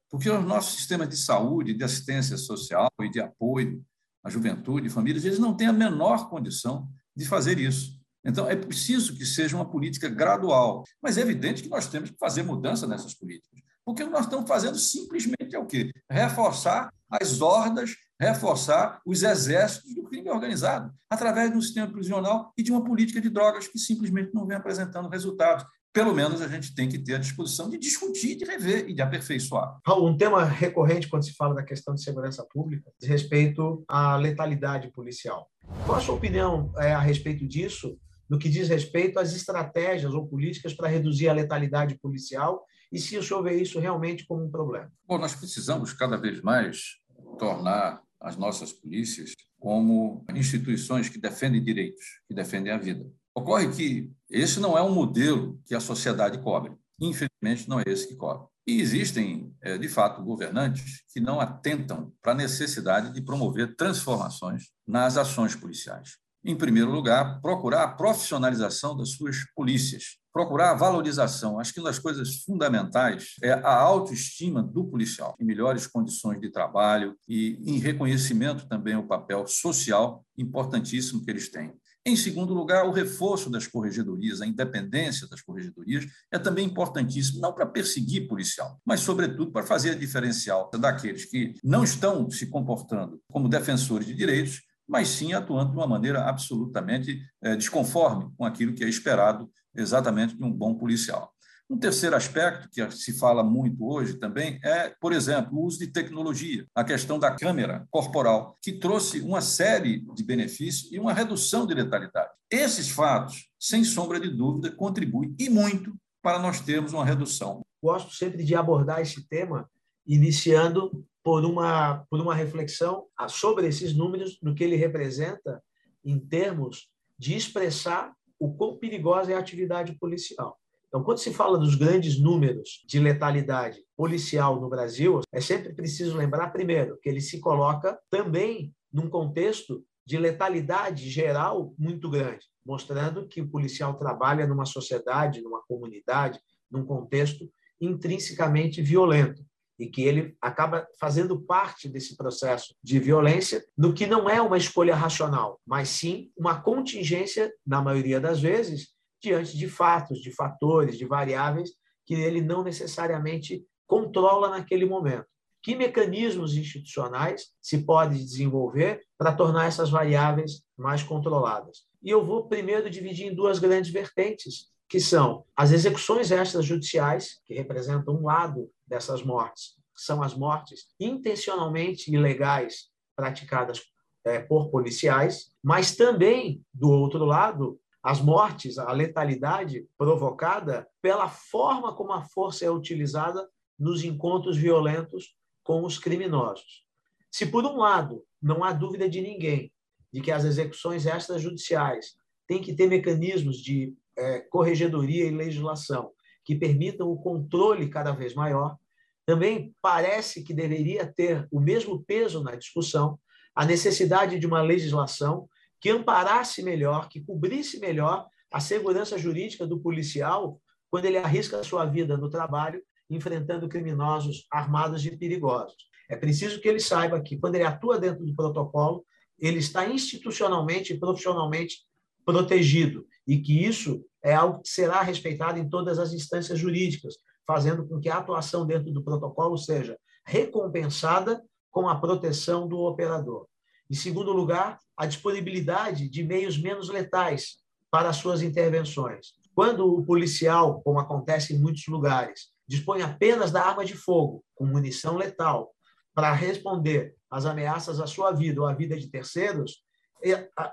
porque 0.08 0.30
os 0.30 0.46
nossos 0.46 0.78
sistemas 0.78 1.10
de 1.10 1.18
saúde, 1.18 1.74
de 1.74 1.84
assistência 1.84 2.38
social 2.38 2.92
e 3.02 3.10
de 3.10 3.20
apoio 3.20 3.84
à 4.24 4.30
juventude 4.30 4.86
e 4.86 4.92
famílias, 4.92 5.26
eles 5.26 5.40
não 5.40 5.58
têm 5.58 5.66
a 5.66 5.74
menor 5.74 6.30
condição 6.30 6.88
de 7.16 7.26
fazer 7.26 7.58
isso. 7.58 8.00
Então, 8.24 8.48
é 8.48 8.56
preciso 8.56 9.18
que 9.18 9.26
seja 9.26 9.56
uma 9.56 9.68
política 9.68 10.08
gradual. 10.08 10.84
Mas 11.02 11.18
é 11.18 11.22
evidente 11.22 11.64
que 11.64 11.70
nós 11.70 11.88
temos 11.88 12.12
que 12.12 12.18
fazer 12.20 12.44
mudança 12.44 12.86
nessas 12.86 13.16
políticas. 13.16 13.60
Porque 13.84 14.04
nós 14.04 14.26
estamos 14.26 14.48
fazendo 14.48 14.78
simplesmente 14.78 15.56
é 15.56 15.60
o 15.60 15.66
quê? 15.66 15.92
Reforçar 16.08 16.94
as 17.10 17.42
hordas, 17.42 17.96
reforçar 18.20 19.02
os 19.06 19.24
exércitos 19.24 19.94
do 19.94 20.04
crime 20.04 20.30
organizado, 20.30 20.92
através 21.10 21.52
de 21.52 21.58
um 21.58 21.62
sistema 21.62 21.88
prisional 21.88 22.52
e 22.58 22.64
de 22.64 22.72
uma 22.72 22.84
política 22.84 23.22
de 23.22 23.30
drogas 23.30 23.68
que 23.68 23.78
simplesmente 23.78 24.34
não 24.34 24.46
vem 24.46 24.58
apresentando 24.58 25.10
resultados. 25.10 25.66
Pelo 25.94 26.14
menos 26.14 26.42
a 26.42 26.48
gente 26.48 26.76
tem 26.76 26.90
que 26.90 27.00
ter 27.00 27.16
a 27.16 27.20
disposição 27.20 27.70
de 27.70 27.78
discutir, 27.78 28.36
de 28.36 28.46
rever 28.46 28.88
e 28.90 28.94
de 28.94 29.02
aperfeiçoar. 29.02 29.80
Um 29.88 30.16
tema 30.16 30.44
recorrente 30.44 31.08
quando 31.08 31.26
se 31.26 31.34
fala 31.34 31.56
da 31.56 31.64
questão 31.64 31.96
de 31.96 32.04
segurança 32.04 32.46
pública 32.52 32.92
diz 33.00 33.10
respeito 33.10 33.84
à 33.88 34.16
letalidade 34.16 34.92
policial. 34.92 35.50
Qual 35.86 35.98
a 35.98 36.02
sua 36.02 36.16
opinião 36.16 36.72
é, 36.78 36.94
a 36.94 37.00
respeito 37.00 37.48
disso? 37.48 37.98
no 38.30 38.38
que 38.38 38.50
diz 38.50 38.68
respeito 38.68 39.20
às 39.20 39.34
estratégias 39.34 40.14
ou 40.14 40.28
políticas 40.28 40.74
para 40.74 40.88
reduzir 40.88 41.30
a 41.30 41.34
letalidade 41.34 41.96
policial 41.96 42.66
e 42.92 43.00
se 43.00 43.18
o 43.18 43.24
senhor 43.24 43.44
vê 43.44 43.56
isso 43.62 43.80
realmente 43.80 44.26
como 44.26 44.44
um 44.44 44.52
problema. 44.52 44.92
Bom, 45.08 45.18
nós 45.18 45.36
precisamos 45.36 45.94
cada 45.94 46.18
vez 46.18 46.42
mais 46.42 46.98
tornar 47.38 48.02
as 48.20 48.38
nossas 48.38 48.72
polícias 48.72 49.34
como 49.60 50.26
instituições 50.36 51.10
que 51.10 51.20
defendem 51.20 51.64
direitos, 51.64 52.04
que 52.28 52.34
defendem 52.34 52.72
a 52.72 52.78
vida. 52.78 53.10
Ocorre 53.36 53.70
que 53.70 54.12
esse 54.30 54.60
não 54.60 54.78
é 54.78 54.82
um 54.82 54.94
modelo 54.94 55.60
que 55.66 55.76
a 55.76 55.80
sociedade 55.80 56.40
cobre. 56.40 56.76
Infelizmente, 57.00 57.68
não 57.68 57.80
é 57.80 57.84
esse 57.86 58.08
que 58.08 58.16
cobre. 58.16 58.48
E 58.66 58.82
existem, 58.82 59.56
é, 59.62 59.78
de 59.78 59.88
fato, 59.88 60.24
governantes 60.24 61.04
que 61.14 61.20
não 61.20 61.40
atentam 61.40 62.12
para 62.22 62.34
a 62.34 62.36
necessidade 62.36 63.14
de 63.14 63.22
promover 63.22 63.76
transformações 63.76 64.72
nas 64.86 65.18
ações 65.18 65.56
policiais 65.56 66.18
em 66.44 66.56
primeiro 66.56 66.92
lugar, 66.92 67.42
procurar 67.42 67.84
a 67.84 67.88
profissionalização 67.90 68.96
das 68.96 69.12
suas 69.12 69.38
polícias, 69.56 70.18
procurar 70.32 70.72
a 70.72 70.76
valorização. 70.76 71.60
Acho 71.60 71.74
que 71.74 71.80
uma 71.80 71.90
das 71.90 72.00
coisas 72.00 72.44
fundamentais 72.44 73.34
é 73.42 73.52
a 73.52 73.76
autoestima 73.76 74.62
do 74.62 74.86
policial, 74.86 75.36
em 75.40 75.46
melhores 75.46 75.88
condições 75.88 76.40
de 76.40 76.50
trabalho 76.50 77.16
e 77.28 77.60
em 77.66 77.80
reconhecimento 77.80 78.68
também 78.68 78.94
ao 78.94 79.08
papel 79.08 79.48
social 79.48 80.24
importantíssimo 80.38 81.24
que 81.24 81.32
eles 81.32 81.50
têm. 81.50 81.74
Em 82.06 82.16
segundo 82.16 82.54
lugar, 82.54 82.88
o 82.88 82.92
reforço 82.92 83.50
das 83.50 83.68
corregedorias, 83.68 84.40
a 84.40 84.48
independência 84.48 85.28
das 85.28 85.42
corregedorias 85.42 86.06
é 86.32 86.40
também 86.40 86.66
importantíssimo, 86.66 87.42
não 87.42 87.52
para 87.52 87.66
perseguir 87.66 88.30
policial, 88.30 88.80
mas, 88.86 89.02
sobretudo, 89.02 89.52
para 89.52 89.66
fazer 89.66 89.90
a 89.90 89.96
diferencial 89.96 90.70
daqueles 90.80 91.26
que 91.26 91.56
não 91.62 91.84
estão 91.84 92.30
se 92.30 92.46
comportando 92.46 93.20
como 93.30 93.50
defensores 93.50 94.08
de 94.08 94.14
direitos 94.14 94.62
mas 94.88 95.10
sim 95.10 95.34
atuando 95.34 95.72
de 95.72 95.78
uma 95.78 95.88
maneira 95.88 96.24
absolutamente 96.24 97.20
é, 97.42 97.56
desconforme 97.56 98.32
com 98.38 98.46
aquilo 98.46 98.74
que 98.74 98.84
é 98.84 98.90
esperado 98.90 99.50
exatamente 99.76 100.36
de 100.36 100.44
um 100.44 100.52
bom 100.52 100.76
policial. 100.76 101.34
Um 101.70 101.78
terceiro 101.78 102.16
aspecto 102.16 102.70
que 102.70 102.90
se 102.92 103.12
fala 103.20 103.44
muito 103.44 103.86
hoje 103.86 104.14
também 104.14 104.58
é, 104.64 104.96
por 105.02 105.12
exemplo, 105.12 105.60
o 105.60 105.66
uso 105.66 105.80
de 105.80 105.88
tecnologia, 105.88 106.66
a 106.74 106.82
questão 106.82 107.20
da 107.20 107.36
câmera 107.36 107.86
corporal, 107.92 108.56
que 108.62 108.72
trouxe 108.72 109.20
uma 109.20 109.42
série 109.42 110.00
de 110.16 110.24
benefícios 110.24 110.90
e 110.94 110.98
uma 110.98 111.12
redução 111.12 111.68
de 111.68 111.74
letalidade. 111.74 112.30
Esses 112.50 112.90
fatos, 112.90 113.50
sem 113.60 113.84
sombra 113.84 114.18
de 114.18 114.30
dúvida, 114.30 114.72
contribuem 114.72 115.36
e 115.38 115.50
muito 115.50 115.94
para 116.22 116.40
nós 116.40 116.62
termos 116.62 116.94
uma 116.94 117.04
redução. 117.04 117.62
Gosto 117.84 118.16
sempre 118.16 118.46
de 118.46 118.56
abordar 118.56 119.02
esse 119.02 119.28
tema 119.28 119.70
iniciando 120.08 121.06
por 121.28 121.44
uma, 121.44 122.06
por 122.10 122.22
uma 122.22 122.34
reflexão 122.34 123.06
sobre 123.28 123.68
esses 123.68 123.94
números, 123.94 124.40
no 124.42 124.56
que 124.56 124.64
ele 124.64 124.78
representa 124.78 125.62
em 126.02 126.18
termos 126.18 126.90
de 127.20 127.36
expressar 127.36 128.14
o 128.40 128.54
quão 128.54 128.78
perigosa 128.78 129.34
é 129.34 129.36
a 129.36 129.40
atividade 129.40 129.92
policial. 130.00 130.58
Então, 130.88 131.04
quando 131.04 131.18
se 131.18 131.34
fala 131.34 131.58
dos 131.58 131.76
grandes 131.76 132.18
números 132.18 132.82
de 132.88 132.98
letalidade 132.98 133.78
policial 133.98 134.62
no 134.62 134.70
Brasil, 134.70 135.20
é 135.30 135.42
sempre 135.42 135.74
preciso 135.74 136.16
lembrar, 136.16 136.54
primeiro, 136.54 136.98
que 137.02 137.10
ele 137.10 137.20
se 137.20 137.42
coloca 137.42 138.00
também 138.10 138.74
num 138.90 139.10
contexto 139.10 139.84
de 140.06 140.18
letalidade 140.18 141.10
geral 141.10 141.74
muito 141.78 142.10
grande, 142.10 142.46
mostrando 142.66 143.28
que 143.28 143.42
o 143.42 143.50
policial 143.50 143.96
trabalha 143.96 144.48
numa 144.48 144.66
sociedade, 144.66 145.42
numa 145.42 145.62
comunidade, 145.68 146.40
num 146.72 146.86
contexto 146.86 147.52
intrinsecamente 147.82 148.82
violento 148.82 149.46
e 149.80 149.88
que 149.88 150.02
ele 150.02 150.36
acaba 150.42 150.88
fazendo 151.00 151.40
parte 151.40 151.88
desse 151.88 152.16
processo 152.16 152.76
de 152.84 153.00
violência, 153.00 153.64
no 153.78 153.94
que 153.94 154.08
não 154.08 154.30
é 154.30 154.42
uma 154.42 154.58
escolha 154.58 154.96
racional, 154.96 155.60
mas 155.66 155.90
sim 155.90 156.32
uma 156.36 156.62
contingência, 156.62 157.54
na 157.66 157.82
maioria 157.82 158.20
das 158.20 158.42
vezes, 158.42 158.90
diante 159.22 159.58
de 159.58 159.68
fatos, 159.68 160.20
de 160.20 160.32
fatores, 160.32 160.98
de 160.98 161.06
variáveis 161.06 161.72
que 162.06 162.14
ele 162.14 162.42
não 162.42 162.64
necessariamente 162.64 163.66
controla 163.86 164.50
naquele 164.50 164.86
momento. 164.86 165.26
Que 165.62 165.76
mecanismos 165.76 166.56
institucionais 166.56 167.48
se 167.62 167.80
pode 167.80 168.18
desenvolver 168.18 169.02
para 169.18 169.34
tornar 169.34 169.66
essas 169.66 169.90
variáveis 169.90 170.62
mais 170.78 171.04
controladas? 171.04 171.80
E 172.02 172.10
eu 172.10 172.26
vou 172.26 172.48
primeiro 172.48 172.90
dividir 172.90 173.28
em 173.28 173.36
duas 173.36 173.60
grandes 173.60 173.92
vertentes, 173.92 174.68
que 174.90 175.00
são 175.00 175.46
as 175.56 175.72
execuções 175.72 176.32
extrajudiciais, 176.32 177.42
que 177.46 177.54
representam 177.54 178.16
um 178.16 178.26
lado 178.26 178.70
dessas 178.86 179.22
mortes, 179.22 179.76
são 179.96 180.22
as 180.22 180.34
mortes 180.34 180.88
intencionalmente 181.00 182.14
ilegais 182.14 182.90
praticadas 183.16 183.82
é, 184.24 184.40
por 184.40 184.70
policiais, 184.70 185.52
mas 185.64 185.96
também, 185.96 186.64
do 186.74 186.90
outro 186.90 187.26
lado, 187.26 187.80
as 188.04 188.22
mortes, 188.22 188.78
a 188.78 188.92
letalidade 188.92 189.86
provocada 189.98 190.88
pela 191.02 191.28
forma 191.28 191.94
como 191.96 192.14
a 192.14 192.22
força 192.22 192.64
é 192.64 192.70
utilizada 192.70 193.48
nos 193.78 194.04
encontros 194.04 194.56
violentos 194.56 195.36
com 195.64 195.84
os 195.84 195.98
criminosos. 195.98 196.86
Se, 197.30 197.46
por 197.46 197.66
um 197.66 197.78
lado, 197.78 198.24
não 198.42 198.64
há 198.64 198.72
dúvida 198.72 199.10
de 199.10 199.22
ninguém 199.22 199.72
de 200.14 200.22
que 200.22 200.32
as 200.32 200.46
execuções 200.46 201.06
extrajudiciais 201.06 202.16
têm 202.48 202.62
que 202.62 202.74
ter 202.74 202.88
mecanismos 202.88 203.58
de 203.58 203.94
é, 204.18 204.40
corregedoria 204.40 205.26
e 205.26 205.32
legislação 205.32 206.12
que 206.44 206.56
permitam 206.56 207.10
o 207.10 207.18
controle 207.18 207.90
cada 207.90 208.12
vez 208.12 208.34
maior, 208.34 208.78
também 209.26 209.76
parece 209.82 210.44
que 210.44 210.54
deveria 210.54 211.06
ter 211.06 211.46
o 211.52 211.60
mesmo 211.60 212.02
peso 212.04 212.42
na 212.42 212.56
discussão 212.56 213.20
a 213.54 213.66
necessidade 213.66 214.40
de 214.40 214.46
uma 214.46 214.62
legislação 214.62 215.50
que 215.82 215.90
amparasse 215.90 216.62
melhor, 216.64 217.10
que 217.10 217.22
cobrisse 217.22 217.80
melhor 217.80 218.28
a 218.52 218.60
segurança 218.60 219.18
jurídica 219.18 219.66
do 219.66 219.80
policial 219.80 220.62
quando 220.90 221.06
ele 221.06 221.18
arrisca 221.18 221.60
a 221.60 221.64
sua 221.64 221.86
vida 221.86 222.16
no 222.16 222.30
trabalho 222.30 222.82
enfrentando 223.10 223.68
criminosos 223.68 224.46
armados 224.52 225.06
e 225.06 225.18
perigosos. 225.18 225.76
É 226.10 226.16
preciso 226.16 226.62
que 226.62 226.68
ele 226.68 226.80
saiba 226.80 227.22
que 227.22 227.38
quando 227.38 227.56
ele 227.56 227.64
atua 227.64 228.00
dentro 228.00 228.26
do 228.26 228.36
protocolo, 228.36 229.06
ele 229.40 229.60
está 229.60 229.88
institucionalmente 229.88 230.94
e 230.94 231.00
profissionalmente 231.00 231.80
protegido 232.26 233.06
e 233.28 233.40
que 233.40 233.66
isso 233.66 234.04
é 234.24 234.34
algo 234.34 234.62
que 234.62 234.70
será 234.70 235.02
respeitado 235.02 235.60
em 235.60 235.70
todas 235.70 236.00
as 236.00 236.14
instâncias 236.14 236.58
jurídicas, 236.58 237.16
fazendo 237.46 237.88
com 237.88 238.00
que 238.00 238.10
a 238.10 238.18
atuação 238.18 238.66
dentro 238.66 238.92
do 238.92 239.04
protocolo 239.04 239.58
seja 239.58 239.98
recompensada 240.26 241.44
com 241.70 241.88
a 241.88 242.00
proteção 242.00 242.68
do 242.68 242.80
operador. 242.80 243.48
Em 243.90 243.94
segundo 243.94 244.34
lugar, 244.34 244.80
a 244.98 245.06
disponibilidade 245.06 246.10
de 246.10 246.24
meios 246.24 246.58
menos 246.58 246.90
letais 246.90 247.58
para 247.90 248.10
as 248.10 248.18
suas 248.18 248.42
intervenções. 248.42 249.34
Quando 249.56 249.92
o 249.92 250.06
policial, 250.06 250.82
como 250.82 251.00
acontece 251.00 251.54
em 251.54 251.60
muitos 251.60 251.88
lugares, 251.88 252.50
dispõe 252.68 253.02
apenas 253.02 253.52
da 253.52 253.64
arma 253.64 253.86
de 253.86 253.96
fogo, 253.96 254.44
com 254.54 254.66
munição 254.66 255.16
letal, 255.16 255.72
para 256.14 256.34
responder 256.34 257.16
às 257.30 257.46
ameaças 257.46 258.00
à 258.00 258.08
sua 258.08 258.32
vida 258.32 258.60
ou 258.60 258.68
à 258.68 258.74
vida 258.74 258.98
de 258.98 259.08
terceiros, 259.08 259.84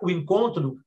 o 0.02 0.10
encontro 0.10 0.78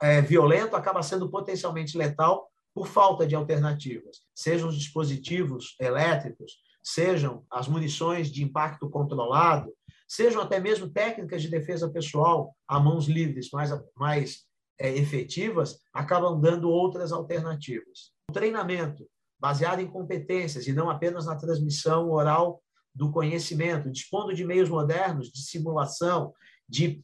é, 0.00 0.20
violento 0.20 0.76
acaba 0.76 1.02
sendo 1.02 1.30
potencialmente 1.30 1.96
letal 1.96 2.48
por 2.74 2.88
falta 2.88 3.26
de 3.26 3.34
alternativas, 3.34 4.22
sejam 4.34 4.68
os 4.68 4.76
dispositivos 4.76 5.76
elétricos, 5.80 6.54
sejam 6.82 7.44
as 7.50 7.68
munições 7.68 8.30
de 8.30 8.42
impacto 8.42 8.90
controlado, 8.90 9.72
sejam 10.08 10.42
até 10.42 10.58
mesmo 10.58 10.90
técnicas 10.90 11.40
de 11.40 11.48
defesa 11.48 11.88
pessoal 11.88 12.54
a 12.68 12.80
mãos 12.80 13.06
livres 13.06 13.50
mais, 13.52 13.70
mais 13.96 14.44
é, 14.78 14.90
efetivas, 14.90 15.78
acabam 15.92 16.40
dando 16.40 16.68
outras 16.68 17.12
alternativas. 17.12 18.12
O 18.28 18.32
treinamento, 18.32 19.06
baseado 19.38 19.78
em 19.80 19.86
competências 19.86 20.66
e 20.66 20.72
não 20.72 20.90
apenas 20.90 21.26
na 21.26 21.36
transmissão 21.36 22.10
oral 22.10 22.60
do 22.94 23.10
conhecimento, 23.10 23.90
dispondo 23.90 24.34
de 24.34 24.44
meios 24.44 24.68
modernos 24.68 25.30
de 25.30 25.42
simulação, 25.42 26.32
de 26.68 27.02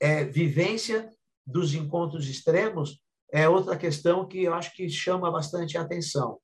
pré-vivência 0.00 0.96
é, 0.96 1.13
dos 1.46 1.74
encontros 1.74 2.28
extremos, 2.28 3.00
é 3.32 3.48
outra 3.48 3.76
questão 3.76 4.26
que 4.26 4.44
eu 4.44 4.54
acho 4.54 4.72
que 4.74 4.88
chama 4.88 5.30
bastante 5.30 5.76
atenção. 5.76 6.38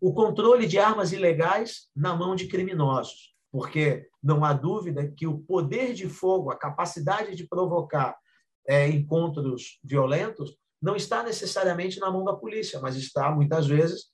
O 0.00 0.12
controle 0.12 0.66
de 0.66 0.78
armas 0.78 1.12
ilegais 1.12 1.88
na 1.94 2.14
mão 2.14 2.36
de 2.36 2.46
criminosos, 2.46 3.34
porque 3.50 4.08
não 4.22 4.44
há 4.44 4.52
dúvida 4.52 5.10
que 5.10 5.26
o 5.26 5.38
poder 5.38 5.92
de 5.94 6.08
fogo, 6.08 6.50
a 6.50 6.58
capacidade 6.58 7.34
de 7.34 7.48
provocar 7.48 8.16
é, 8.68 8.88
encontros 8.88 9.80
violentos, 9.82 10.56
não 10.80 10.94
está 10.94 11.22
necessariamente 11.22 11.98
na 11.98 12.10
mão 12.10 12.24
da 12.24 12.34
polícia, 12.34 12.78
mas 12.80 12.96
está, 12.96 13.30
muitas 13.30 13.66
vezes, 13.66 14.04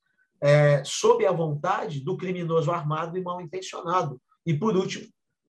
é, 0.41 0.83
sob 0.85 1.27
a 1.27 1.33
vontade 1.33 2.03
do 2.05 2.17
criminoso 2.17 2.71
armado 2.71 3.17
e 3.17 3.23
mal 3.23 3.41
intencionado. 3.41 4.21
E, 4.47 4.55
por 4.55 4.77
último, 4.77 5.07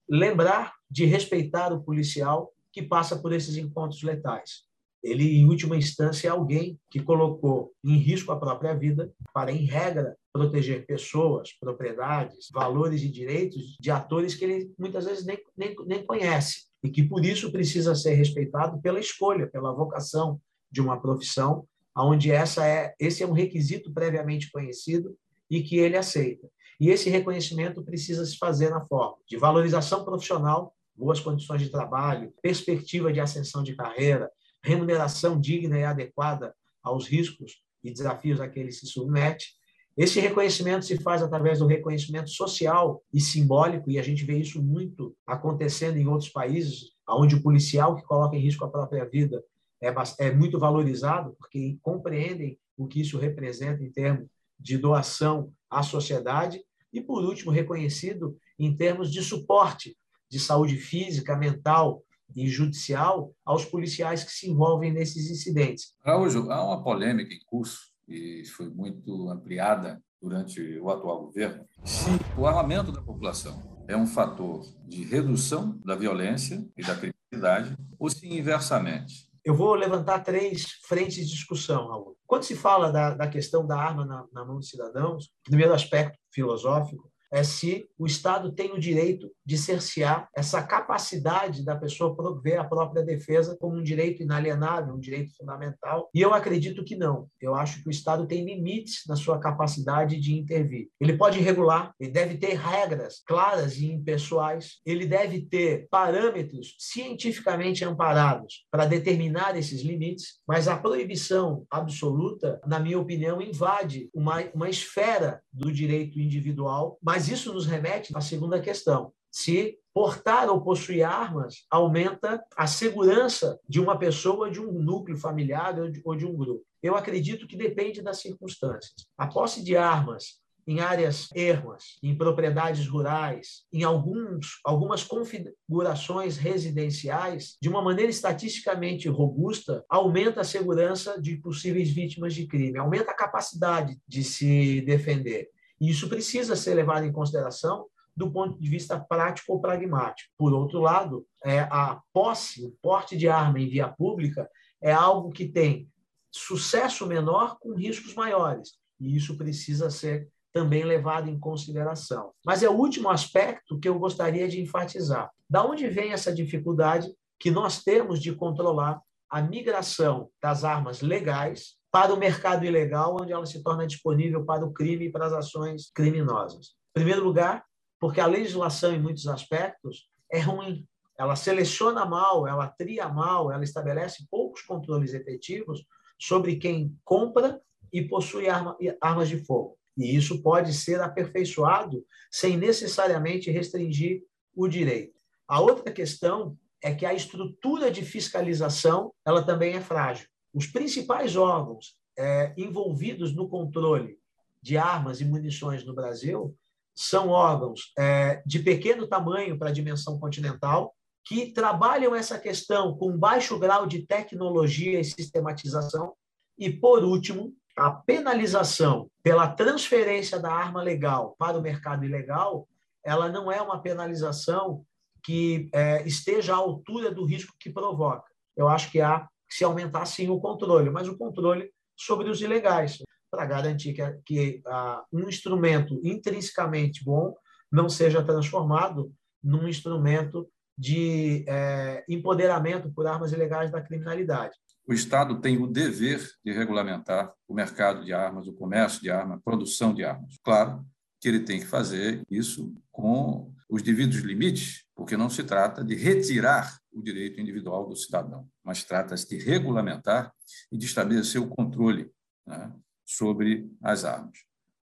lembrar 0.09 0.73
de 0.89 1.05
respeitar 1.05 1.71
o 1.71 1.83
policial 1.83 2.51
que 2.71 2.81
passa 2.81 3.17
por 3.19 3.31
esses 3.31 3.55
encontros 3.55 4.01
letais 4.01 4.63
ele, 5.03 5.37
em 5.37 5.45
última 5.45 5.75
instância, 5.75 6.27
é 6.27 6.31
alguém 6.31 6.79
que 6.89 7.01
colocou 7.01 7.73
em 7.83 7.97
risco 7.97 8.31
a 8.31 8.39
própria 8.39 8.73
vida 8.73 9.11
para, 9.33 9.51
em 9.51 9.65
regra, 9.65 10.15
proteger 10.31 10.85
pessoas, 10.85 11.51
propriedades, 11.59 12.47
valores 12.51 13.01
e 13.01 13.09
direitos 13.09 13.75
de 13.79 13.91
atores 13.91 14.33
que 14.33 14.45
ele 14.45 14.73
muitas 14.79 15.05
vezes 15.05 15.25
nem, 15.25 15.37
nem, 15.57 15.75
nem 15.85 16.05
conhece 16.05 16.67
e 16.81 16.89
que, 16.89 17.03
por 17.03 17.25
isso, 17.25 17.51
precisa 17.51 17.95
ser 17.95 18.13
respeitado 18.13 18.81
pela 18.81 18.99
escolha, 18.99 19.47
pela 19.47 19.73
vocação 19.73 20.39
de 20.71 20.81
uma 20.81 20.99
profissão, 20.99 21.67
onde 21.95 22.31
essa 22.31 22.65
é, 22.65 22.93
esse 22.99 23.23
é 23.23 23.27
um 23.27 23.33
requisito 23.33 23.93
previamente 23.93 24.49
conhecido 24.51 25.15
e 25.49 25.61
que 25.61 25.77
ele 25.77 25.97
aceita. 25.97 26.49
E 26.79 26.89
esse 26.89 27.09
reconhecimento 27.09 27.83
precisa 27.83 28.25
se 28.25 28.37
fazer 28.37 28.69
na 28.69 28.85
forma 28.85 29.15
de 29.27 29.37
valorização 29.37 30.03
profissional, 30.03 30.73
boas 30.95 31.19
condições 31.19 31.61
de 31.61 31.69
trabalho, 31.69 32.33
perspectiva 32.41 33.13
de 33.13 33.19
ascensão 33.19 33.63
de 33.63 33.75
carreira, 33.75 34.29
remuneração 34.63 35.39
digna 35.39 35.77
e 35.77 35.83
adequada 35.83 36.55
aos 36.81 37.07
riscos 37.07 37.61
e 37.83 37.91
desafios 37.91 38.39
a 38.39 38.47
que 38.47 38.59
ele 38.59 38.71
se 38.71 38.87
submete. 38.87 39.53
Esse 39.95 40.19
reconhecimento 40.19 40.85
se 40.85 40.97
faz 40.97 41.21
através 41.21 41.59
do 41.59 41.67
reconhecimento 41.67 42.29
social 42.29 43.03
e 43.13 43.21
simbólico, 43.21 43.91
e 43.91 43.99
a 43.99 44.01
gente 44.01 44.23
vê 44.23 44.37
isso 44.37 44.63
muito 44.63 45.15
acontecendo 45.25 45.97
em 45.97 46.07
outros 46.07 46.29
países, 46.29 46.91
onde 47.07 47.35
o 47.35 47.43
policial 47.43 47.95
que 47.95 48.03
coloca 48.03 48.35
em 48.35 48.39
risco 48.39 48.65
a 48.65 48.71
própria 48.71 49.05
vida 49.05 49.43
é, 49.81 49.93
é 50.19 50.31
muito 50.31 50.57
valorizado, 50.57 51.35
porque 51.37 51.77
compreendem 51.81 52.57
o 52.75 52.87
que 52.87 53.01
isso 53.01 53.19
representa 53.19 53.83
em 53.83 53.91
termos 53.91 54.27
de 54.59 54.77
doação 54.77 55.53
à 55.69 55.83
sociedade, 55.83 56.63
e, 56.91 57.01
por 57.01 57.23
último, 57.23 57.51
reconhecido 57.51 58.37
em 58.57 58.75
termos 58.75 59.11
de 59.11 59.21
suporte 59.23 59.97
de 60.29 60.39
saúde 60.39 60.77
física, 60.77 61.35
mental, 61.35 62.03
e 62.35 62.47
judicial 62.47 63.33
aos 63.45 63.65
policiais 63.65 64.23
que 64.23 64.31
se 64.31 64.49
envolvem 64.49 64.91
nesses 64.91 65.29
incidentes. 65.29 65.93
Araújo, 66.03 66.51
há 66.51 66.63
uma 66.63 66.83
polêmica 66.83 67.33
em 67.33 67.39
curso 67.45 67.79
e 68.07 68.43
foi 68.45 68.69
muito 68.69 69.29
ampliada 69.29 70.01
durante 70.21 70.79
o 70.79 70.89
atual 70.89 71.25
governo. 71.25 71.65
Se 71.83 72.09
o 72.37 72.47
armamento 72.47 72.91
da 72.91 73.01
população 73.01 73.73
é 73.87 73.97
um 73.97 74.07
fator 74.07 74.65
de 74.87 75.03
redução 75.03 75.79
da 75.83 75.95
violência 75.95 76.65
e 76.77 76.83
da 76.83 76.95
criminalidade 76.95 77.77
ou 77.99 78.09
se 78.09 78.27
inversamente. 78.27 79.27
Eu 79.43 79.53
vou 79.53 79.75
levantar 79.75 80.19
três 80.19 80.63
frentes 80.87 81.15
de 81.15 81.25
discussão, 81.25 81.89
Raul. 81.89 82.17
Quando 82.25 82.43
se 82.43 82.55
fala 82.55 82.91
da, 82.91 83.13
da 83.13 83.27
questão 83.27 83.67
da 83.67 83.77
arma 83.77 84.05
na, 84.05 84.25
na 84.31 84.45
mão 84.45 84.55
dos 84.55 84.69
cidadãos, 84.69 85.29
primeiro 85.43 85.73
aspecto 85.73 86.17
filosófico, 86.31 87.11
é 87.33 87.43
se 87.43 87.89
o 87.97 88.05
Estado 88.05 88.51
tem 88.51 88.71
o 88.71 88.79
direito 88.79 89.27
de 89.43 89.57
cercear 89.57 90.29
essa 90.35 90.61
capacidade 90.61 91.65
da 91.65 91.75
pessoa 91.75 92.15
prover 92.15 92.59
a 92.59 92.63
própria 92.63 93.03
defesa 93.03 93.57
como 93.59 93.75
um 93.75 93.81
direito 93.81 94.21
inalienável, 94.21 94.93
um 94.93 94.99
direito 94.99 95.35
fundamental. 95.35 96.09
E 96.13 96.21
eu 96.21 96.31
acredito 96.31 96.83
que 96.83 96.95
não. 96.95 97.27
Eu 97.41 97.55
acho 97.55 97.81
que 97.81 97.89
o 97.89 97.91
Estado 97.91 98.27
tem 98.27 98.45
limites 98.45 99.01
na 99.07 99.15
sua 99.15 99.39
capacidade 99.39 100.21
de 100.21 100.31
intervir. 100.31 100.89
Ele 101.01 101.17
pode 101.17 101.39
regular, 101.39 101.91
ele 101.99 102.11
deve 102.11 102.37
ter 102.37 102.53
regras 102.55 103.23
claras 103.25 103.77
e 103.77 103.87
impessoais, 103.87 104.73
ele 104.85 105.07
deve 105.07 105.41
ter 105.41 105.87
parâmetros 105.89 106.75
cientificamente 106.77 107.83
amparados 107.83 108.65
para 108.69 108.85
determinar 108.85 109.57
esses 109.57 109.81
limites, 109.81 110.39
mas 110.47 110.67
a 110.67 110.77
proibição 110.77 111.65
absoluta, 111.71 112.61
na 112.67 112.79
minha 112.79 112.99
opinião, 112.99 113.41
invade 113.41 114.07
uma, 114.13 114.41
uma 114.53 114.69
esfera 114.69 115.41
do 115.51 115.71
direito 115.71 116.19
individual, 116.19 116.99
mas 117.01 117.22
isso 117.27 117.53
nos 117.53 117.65
remete 117.65 118.15
à 118.15 118.21
segunda 118.21 118.59
questão. 118.59 119.11
Se 119.31 119.77
portar 119.93 120.49
ou 120.49 120.61
possuir 120.61 121.03
armas 121.03 121.65
aumenta 121.69 122.43
a 122.55 122.67
segurança 122.67 123.59
de 123.67 123.79
uma 123.79 123.97
pessoa, 123.97 124.49
de 124.49 124.59
um 124.59 124.71
núcleo 124.71 125.17
familiar 125.17 125.79
ou 125.79 125.89
de, 125.89 126.01
ou 126.03 126.15
de 126.15 126.25
um 126.25 126.35
grupo. 126.35 126.63
Eu 126.81 126.95
acredito 126.95 127.47
que 127.47 127.55
depende 127.55 128.01
das 128.01 128.19
circunstâncias. 128.19 128.93
A 129.17 129.27
posse 129.27 129.63
de 129.63 129.77
armas 129.77 130.43
em 130.67 130.79
áreas 130.79 131.29
ermas, 131.35 131.97
em 132.01 132.15
propriedades 132.15 132.87
rurais, 132.87 133.63
em 133.71 133.83
alguns, 133.83 134.59
algumas 134.63 135.03
configurações 135.03 136.37
residenciais, 136.37 137.57
de 137.61 137.69
uma 137.69 137.81
maneira 137.81 138.09
estatisticamente 138.09 139.07
robusta, 139.09 139.83
aumenta 139.89 140.41
a 140.41 140.45
segurança 140.45 141.21
de 141.21 141.37
possíveis 141.37 141.89
vítimas 141.89 142.33
de 142.33 142.47
crime, 142.47 142.77
aumenta 142.77 143.11
a 143.11 143.15
capacidade 143.15 143.97
de 144.07 144.23
se 144.23 144.81
defender. 144.81 145.49
Isso 145.89 146.07
precisa 146.07 146.55
ser 146.55 146.73
levado 146.75 147.05
em 147.05 147.11
consideração 147.11 147.87
do 148.15 148.31
ponto 148.31 148.59
de 148.59 148.69
vista 148.69 148.99
prático 148.99 149.53
ou 149.53 149.59
pragmático. 149.59 150.29
Por 150.37 150.53
outro 150.53 150.79
lado, 150.79 151.25
é, 151.43 151.61
a 151.61 151.99
posse, 152.13 152.63
o 152.63 152.71
porte 152.81 153.17
de 153.17 153.27
arma 153.27 153.59
em 153.59 153.67
via 153.67 153.87
pública 153.87 154.49
é 154.81 154.91
algo 154.91 155.31
que 155.31 155.47
tem 155.47 155.89
sucesso 156.31 157.05
menor 157.07 157.57
com 157.59 157.73
riscos 157.73 158.13
maiores. 158.13 158.73
E 158.99 159.15
isso 159.15 159.35
precisa 159.37 159.89
ser 159.89 160.29
também 160.53 160.83
levado 160.83 161.29
em 161.29 161.39
consideração. 161.39 162.31
Mas 162.45 162.61
é 162.61 162.69
o 162.69 162.77
último 162.77 163.09
aspecto 163.09 163.79
que 163.79 163.89
eu 163.89 163.97
gostaria 163.97 164.47
de 164.47 164.61
enfatizar. 164.61 165.31
Da 165.49 165.65
onde 165.65 165.87
vem 165.89 166.13
essa 166.13 166.33
dificuldade 166.33 167.11
que 167.39 167.49
nós 167.49 167.83
temos 167.83 168.21
de 168.21 168.33
controlar 168.33 169.01
a 169.29 169.41
migração 169.41 170.29
das 170.41 170.63
armas 170.63 171.01
legais 171.01 171.75
para 171.93 172.11
o 172.11 172.17
mercado 172.17 172.65
ilegal, 172.65 173.15
onde 173.21 173.31
ela 173.31 173.45
se 173.45 173.61
torna 173.61 173.85
disponível 173.85 174.43
para 174.43 174.65
o 174.65 174.73
crime 174.73 175.05
e 175.05 175.11
para 175.11 175.27
as 175.27 175.33
ações 175.33 175.91
criminosas? 175.93 176.69
Em 176.89 176.93
primeiro 176.95 177.23
lugar, 177.23 177.63
porque 177.99 178.19
a 178.19 178.25
legislação, 178.25 178.95
em 178.95 178.99
muitos 178.99 179.27
aspectos, 179.27 180.09
é 180.31 180.39
ruim. 180.39 180.87
Ela 181.15 181.35
seleciona 181.35 182.03
mal, 182.03 182.47
ela 182.47 182.67
tria 182.67 183.07
mal, 183.07 183.51
ela 183.51 183.63
estabelece 183.63 184.25
poucos 184.31 184.63
controles 184.63 185.13
efetivos 185.13 185.85
sobre 186.19 186.55
quem 186.55 186.97
compra 187.05 187.61
e 187.91 188.01
possui 188.01 188.49
arma, 188.49 188.75
armas 188.99 189.29
de 189.29 189.45
fogo. 189.45 189.77
E 189.95 190.15
isso 190.15 190.41
pode 190.41 190.73
ser 190.73 190.99
aperfeiçoado 190.99 192.03
sem 192.31 192.57
necessariamente 192.57 193.51
restringir 193.51 194.23
o 194.55 194.67
direito. 194.67 195.13
A 195.47 195.61
outra 195.61 195.91
questão 195.91 196.57
é 196.81 196.91
que 196.91 197.05
a 197.05 197.13
estrutura 197.13 197.91
de 197.91 198.01
fiscalização 198.01 199.13
ela 199.23 199.43
também 199.43 199.75
é 199.75 199.81
frágil. 199.81 200.32
Os 200.53 200.67
principais 200.67 201.35
órgãos 201.35 201.97
é, 202.17 202.53
envolvidos 202.55 203.33
no 203.35 203.47
controle 203.47 204.19
de 204.61 204.77
armas 204.77 205.19
e 205.19 205.25
munições 205.25 205.83
no 205.83 205.93
Brasil 205.93 206.55
são 206.95 207.29
órgãos 207.29 207.91
é, 207.97 208.43
de 208.45 208.59
pequeno 208.59 209.07
tamanho 209.07 209.57
para 209.57 209.69
a 209.69 209.73
dimensão 209.73 210.19
continental, 210.19 210.93
que 211.25 211.51
trabalham 211.51 212.13
essa 212.13 212.37
questão 212.37 212.95
com 212.97 213.17
baixo 213.17 213.57
grau 213.57 213.87
de 213.87 214.05
tecnologia 214.05 214.99
e 214.99 215.05
sistematização. 215.05 216.13
E, 216.57 216.69
por 216.69 217.03
último, 217.03 217.53
a 217.75 217.89
penalização 217.89 219.09
pela 219.23 219.47
transferência 219.47 220.39
da 220.39 220.51
arma 220.51 220.83
legal 220.83 221.35
para 221.39 221.57
o 221.57 221.61
mercado 221.61 222.05
ilegal, 222.05 222.67
ela 223.03 223.29
não 223.29 223.51
é 223.51 223.61
uma 223.61 223.81
penalização 223.81 224.85
que 225.23 225.69
é, 225.73 226.05
esteja 226.05 226.53
à 226.53 226.57
altura 226.57 227.11
do 227.11 227.25
risco 227.25 227.55
que 227.59 227.71
provoca. 227.71 228.29
Eu 228.55 228.67
acho 228.67 228.91
que 228.91 229.01
há 229.01 229.27
se 229.55 229.63
aumentar 229.63 230.05
sim 230.05 230.29
o 230.29 230.39
controle, 230.39 230.89
mas 230.89 231.07
o 231.07 231.17
controle 231.17 231.71
sobre 231.95 232.29
os 232.29 232.41
ilegais, 232.41 232.97
para 233.29 233.45
garantir 233.45 233.93
que, 233.93 234.11
que 234.25 234.63
um 235.11 235.27
instrumento 235.27 235.99
intrinsecamente 236.03 237.03
bom 237.03 237.35
não 237.71 237.89
seja 237.89 238.23
transformado 238.23 239.11
num 239.43 239.67
instrumento 239.67 240.47
de 240.77 241.43
é, 241.47 242.03
empoderamento 242.09 242.91
por 242.93 243.05
armas 243.05 243.31
ilegais 243.31 243.71
da 243.71 243.81
criminalidade 243.81 244.55
o 244.85 244.93
Estado 244.93 245.39
tem 245.39 245.57
o 245.57 245.67
dever 245.67 246.29
de 246.43 246.51
regulamentar 246.51 247.33
o 247.47 247.53
mercado 247.53 248.03
de 248.03 248.13
armas, 248.13 248.47
o 248.47 248.53
comércio 248.53 249.01
de 249.01 249.09
armas, 249.09 249.37
a 249.37 249.41
produção 249.41 249.93
de 249.93 250.03
armas. 250.03 250.37
Claro 250.43 250.85
que 251.21 251.27
ele 251.27 251.39
tem 251.39 251.59
que 251.59 251.65
fazer 251.65 252.21
isso 252.29 252.73
com 252.91 253.53
os 253.69 253.81
devidos 253.81 254.17
limites, 254.17 254.83
porque 254.93 255.15
não 255.15 255.29
se 255.29 255.43
trata 255.43 255.83
de 255.83 255.95
retirar 255.95 256.77
o 256.93 257.01
direito 257.01 257.39
individual 257.39 257.87
do 257.87 257.95
cidadão, 257.95 258.47
mas 258.63 258.83
trata-se 258.83 259.27
de 259.27 259.37
regulamentar 259.37 260.33
e 260.71 260.77
de 260.77 260.85
estabelecer 260.85 261.41
o 261.41 261.47
controle 261.47 262.11
né, 262.45 262.71
sobre 263.05 263.69
as 263.81 264.05
armas. 264.05 264.37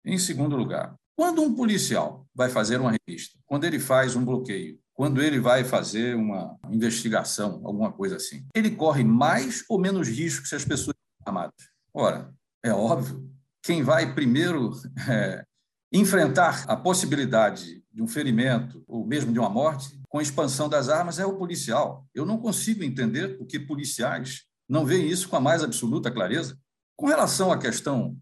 Em 0.04 0.18
segundo 0.18 0.56
lugar, 0.56 0.94
quando 1.16 1.42
um 1.42 1.54
policial 1.54 2.26
vai 2.34 2.48
fazer 2.48 2.80
uma 2.80 2.92
revista, 2.92 3.38
quando 3.44 3.64
ele 3.64 3.80
faz 3.80 4.14
um 4.14 4.24
bloqueio, 4.24 4.78
quando 4.94 5.22
ele 5.22 5.40
vai 5.40 5.64
fazer 5.64 6.16
uma 6.16 6.56
investigação, 6.70 7.60
alguma 7.64 7.92
coisa 7.92 8.16
assim, 8.16 8.46
ele 8.54 8.70
corre 8.70 9.04
mais 9.04 9.64
ou 9.68 9.78
menos 9.78 10.08
risco 10.08 10.46
se 10.46 10.54
as 10.54 10.64
pessoas 10.64 10.96
estão 10.96 11.26
armadas? 11.26 11.70
Ora, 11.92 12.32
é 12.64 12.72
óbvio, 12.72 13.28
quem 13.62 13.82
vai 13.82 14.14
primeiro 14.14 14.70
é, 15.10 15.44
enfrentar 15.92 16.64
a 16.68 16.76
possibilidade 16.76 17.82
de 17.92 18.02
um 18.02 18.06
ferimento 18.06 18.84
ou 18.86 19.06
mesmo 19.06 19.32
de 19.32 19.38
uma 19.38 19.50
morte 19.50 19.97
com 20.08 20.18
a 20.18 20.22
expansão 20.22 20.68
das 20.68 20.88
armas 20.88 21.18
é 21.18 21.26
o 21.26 21.36
policial. 21.36 22.06
Eu 22.14 22.24
não 22.24 22.38
consigo 22.38 22.82
entender 22.82 23.36
por 23.36 23.46
que 23.46 23.58
policiais 23.58 24.42
não 24.68 24.84
veem 24.84 25.08
isso 25.08 25.28
com 25.28 25.36
a 25.36 25.40
mais 25.40 25.62
absoluta 25.62 26.10
clareza. 26.10 26.56
Com 26.96 27.06
relação 27.06 27.52
à 27.52 27.58
questão 27.58 28.16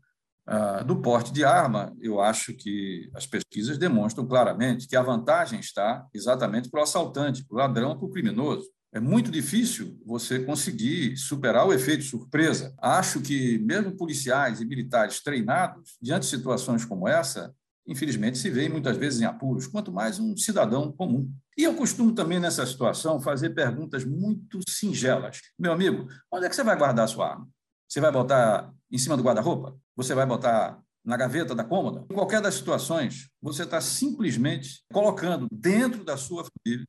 ah, 0.47 0.83
do 0.83 1.01
porte 1.03 1.33
de 1.33 1.45
arma, 1.45 1.93
eu 2.01 2.21
acho 2.21 2.55
que 2.55 3.11
as 3.15 3.27
pesquisas 3.27 3.79
demonstram 3.79 4.27
claramente 4.27 4.87
que 4.87 4.95
a 4.95 5.03
vantagem 5.03 5.59
está 5.59 6.07
exatamente 6.15 6.71
para 6.71 6.81
o 6.81 6.83
assaltante, 6.85 7.45
para 7.45 7.55
o 7.55 7.59
ladrão, 7.59 7.97
para 7.97 8.07
o 8.07 8.11
criminoso. 8.11 8.69
É 8.93 9.01
muito 9.01 9.31
difícil 9.31 10.01
você 10.07 10.39
conseguir 10.39 11.17
superar 11.17 11.67
o 11.67 11.73
efeito 11.73 12.05
surpresa. 12.05 12.73
Acho 12.79 13.21
que, 13.21 13.59
mesmo 13.59 13.97
policiais 13.97 14.61
e 14.61 14.65
militares 14.65 15.21
treinados, 15.21 15.97
diante 16.01 16.23
de 16.23 16.29
situações 16.29 16.85
como 16.85 17.09
essa, 17.09 17.53
infelizmente 17.87 18.39
se 18.39 18.51
veem 18.51 18.69
muitas 18.69 18.97
vezes 18.97 19.21
em 19.21 19.25
apuros, 19.25 19.67
quanto 19.67 19.93
mais 19.93 20.19
um 20.19 20.37
cidadão 20.37 20.93
comum. 20.93 21.31
E 21.57 21.65
eu 21.65 21.75
costumo 21.75 22.13
também, 22.13 22.41
nessa 22.41 22.67
situação, 22.67 23.21
fazer 23.21 23.51
perguntas 23.51 24.05
muito 24.05 24.61
singelas. 24.69 25.41
Meu 25.59 25.73
amigo, 25.73 26.09
onde 26.31 26.47
é 26.47 26.49
que 26.49 26.57
você 26.57 26.65
vai 26.65 26.77
guardar 26.77 27.05
a 27.05 27.09
sua 27.09 27.31
arma? 27.31 27.49
Você 27.89 28.01
vai 28.01 28.11
botar 28.11 28.73
em 28.91 28.99
cima 28.99 29.17
do 29.17 29.23
guarda-roupa? 29.23 29.79
Você 29.97 30.15
vai 30.15 30.27
botar 30.27 30.81
na 31.05 31.17
gaveta 31.17 31.55
da 31.55 31.63
cômoda? 31.63 32.05
Em 32.11 32.15
qualquer 32.15 32.41
das 32.41 32.55
situações, 32.55 33.31
você 33.41 33.63
está 33.63 33.81
simplesmente 33.81 34.83
colocando 34.93 35.47
dentro 35.51 36.05
da 36.05 36.17
sua 36.17 36.45
família 36.45 36.87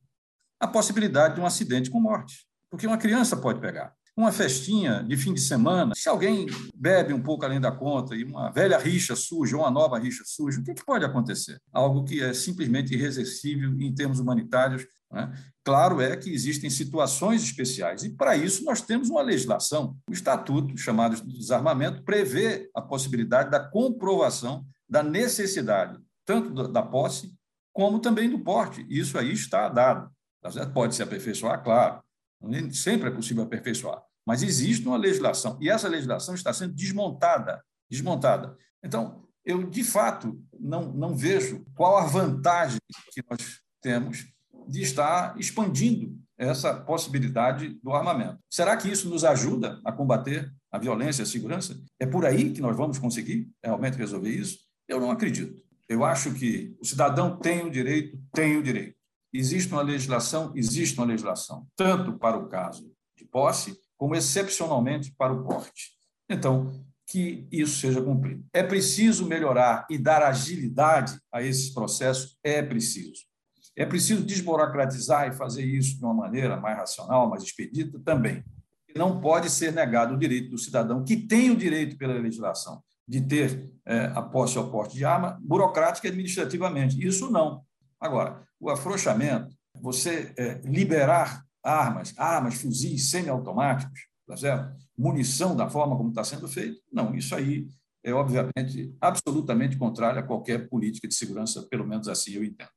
a 0.60 0.66
possibilidade 0.66 1.36
de 1.36 1.40
um 1.40 1.46
acidente 1.46 1.88
com 1.88 2.00
morte. 2.00 2.46
Porque 2.68 2.86
uma 2.86 2.98
criança 2.98 3.36
pode 3.36 3.60
pegar. 3.60 3.94
Uma 4.18 4.32
festinha 4.32 5.04
de 5.04 5.16
fim 5.16 5.32
de 5.32 5.40
semana, 5.40 5.94
se 5.94 6.08
alguém 6.08 6.46
bebe 6.74 7.12
um 7.12 7.22
pouco 7.22 7.44
além 7.44 7.60
da 7.60 7.70
conta 7.70 8.16
e 8.16 8.24
uma 8.24 8.50
velha 8.50 8.76
rixa 8.76 9.14
surge 9.14 9.54
ou 9.54 9.60
uma 9.60 9.70
nova 9.70 9.96
rixa 9.96 10.24
surge, 10.26 10.58
o 10.58 10.64
que, 10.64 10.74
que 10.74 10.84
pode 10.84 11.04
acontecer? 11.04 11.60
Algo 11.72 12.02
que 12.02 12.20
é 12.20 12.34
simplesmente 12.34 12.92
irresistível 12.92 13.80
em 13.80 13.94
termos 13.94 14.18
humanitários 14.18 14.84
né? 15.08 15.32
Claro 15.64 16.00
é 16.00 16.16
que 16.16 16.32
existem 16.32 16.68
situações 16.68 17.42
especiais, 17.42 18.02
e 18.02 18.10
para 18.10 18.36
isso 18.36 18.64
nós 18.64 18.80
temos 18.80 19.08
uma 19.08 19.22
legislação. 19.22 19.96
O 20.10 20.12
Estatuto, 20.12 20.76
chamado 20.76 21.14
de 21.16 21.38
Desarmamento, 21.38 22.02
prevê 22.02 22.68
a 22.74 22.82
possibilidade 22.82 23.50
da 23.50 23.60
comprovação 23.60 24.66
da 24.88 25.00
necessidade, 25.00 25.96
tanto 26.26 26.68
da 26.68 26.82
posse 26.82 27.32
como 27.72 28.00
também 28.00 28.28
do 28.28 28.40
porte. 28.40 28.84
Isso 28.90 29.16
aí 29.16 29.32
está 29.32 29.68
dado. 29.68 30.10
Tá 30.42 30.66
pode 30.66 30.94
se 30.94 31.02
aperfeiçoar, 31.02 31.62
claro. 31.62 32.02
Sempre 32.72 33.08
é 33.08 33.12
possível 33.12 33.44
aperfeiçoar. 33.44 34.07
Mas 34.28 34.42
existe 34.42 34.86
uma 34.86 34.98
legislação, 34.98 35.56
e 35.58 35.70
essa 35.70 35.88
legislação 35.88 36.34
está 36.34 36.52
sendo 36.52 36.74
desmontada. 36.74 37.64
desmontada. 37.90 38.54
Então, 38.84 39.26
eu, 39.42 39.62
de 39.70 39.82
fato, 39.82 40.38
não, 40.60 40.92
não 40.92 41.16
vejo 41.16 41.64
qual 41.74 41.96
a 41.96 42.04
vantagem 42.04 42.78
que 43.10 43.24
nós 43.30 43.62
temos 43.80 44.26
de 44.68 44.82
estar 44.82 45.34
expandindo 45.40 46.14
essa 46.36 46.74
possibilidade 46.74 47.80
do 47.82 47.90
armamento. 47.94 48.38
Será 48.50 48.76
que 48.76 48.90
isso 48.90 49.08
nos 49.08 49.24
ajuda 49.24 49.80
a 49.82 49.90
combater 49.90 50.52
a 50.70 50.78
violência 50.78 51.22
e 51.22 51.24
a 51.24 51.26
segurança? 51.26 51.80
É 51.98 52.04
por 52.04 52.26
aí 52.26 52.52
que 52.52 52.60
nós 52.60 52.76
vamos 52.76 52.98
conseguir 52.98 53.48
realmente 53.64 53.96
resolver 53.96 54.28
isso? 54.28 54.58
Eu 54.86 55.00
não 55.00 55.10
acredito. 55.10 55.58
Eu 55.88 56.04
acho 56.04 56.34
que 56.34 56.76
o 56.78 56.84
cidadão 56.84 57.38
tem 57.38 57.64
o 57.64 57.70
direito, 57.70 58.20
tem 58.34 58.58
o 58.58 58.62
direito. 58.62 58.94
Existe 59.32 59.72
uma 59.72 59.80
legislação, 59.80 60.52
existe 60.54 60.98
uma 60.98 61.06
legislação, 61.06 61.66
tanto 61.74 62.18
para 62.18 62.36
o 62.36 62.46
caso 62.46 62.92
de 63.16 63.24
posse, 63.24 63.74
como 63.98 64.14
excepcionalmente 64.14 65.12
para 65.18 65.32
o 65.32 65.44
porte. 65.44 65.90
Então, 66.30 66.72
que 67.06 67.48
isso 67.50 67.80
seja 67.80 68.00
cumprido. 68.00 68.44
É 68.52 68.62
preciso 68.62 69.26
melhorar 69.26 69.86
e 69.90 69.98
dar 69.98 70.22
agilidade 70.22 71.18
a 71.32 71.42
esses 71.42 71.70
processos? 71.70 72.38
É 72.44 72.62
preciso. 72.62 73.26
É 73.76 73.84
preciso 73.84 74.24
desburocratizar 74.24 75.28
e 75.28 75.32
fazer 75.32 75.64
isso 75.64 75.98
de 75.98 76.04
uma 76.04 76.14
maneira 76.14 76.56
mais 76.56 76.76
racional, 76.76 77.28
mais 77.28 77.42
expedita 77.42 77.98
também. 78.00 78.44
Não 78.96 79.20
pode 79.20 79.50
ser 79.50 79.72
negado 79.72 80.14
o 80.14 80.18
direito 80.18 80.50
do 80.50 80.58
cidadão, 80.58 81.04
que 81.04 81.16
tem 81.16 81.50
o 81.50 81.56
direito 81.56 81.96
pela 81.96 82.14
legislação 82.14 82.82
de 83.06 83.20
ter 83.22 83.72
é, 83.86 84.12
a 84.14 84.20
posse 84.20 84.58
ao 84.58 84.70
porte 84.70 84.94
de 84.94 85.04
arma, 85.04 85.38
burocrática 85.40 86.06
e 86.06 86.10
administrativamente. 86.10 87.04
Isso 87.04 87.30
não. 87.30 87.62
Agora, 87.98 88.42
o 88.60 88.68
afrouxamento, 88.68 89.54
você 89.80 90.34
é, 90.36 90.60
liberar 90.64 91.42
armas, 91.62 92.14
armas, 92.16 92.54
fuzis 92.54 93.10
semiautomáticos, 93.10 94.00
tá 94.26 94.36
certo? 94.36 94.76
munição 94.96 95.56
da 95.56 95.68
forma 95.68 95.96
como 95.96 96.08
está 96.10 96.24
sendo 96.24 96.48
feito, 96.48 96.80
não, 96.92 97.14
isso 97.14 97.34
aí 97.34 97.68
é, 98.04 98.12
obviamente, 98.12 98.94
absolutamente 99.00 99.76
contrário 99.76 100.20
a 100.20 100.22
qualquer 100.22 100.68
política 100.68 101.08
de 101.08 101.14
segurança, 101.14 101.66
pelo 101.68 101.86
menos 101.86 102.08
assim 102.08 102.32
eu 102.32 102.44
entendo. 102.44 102.70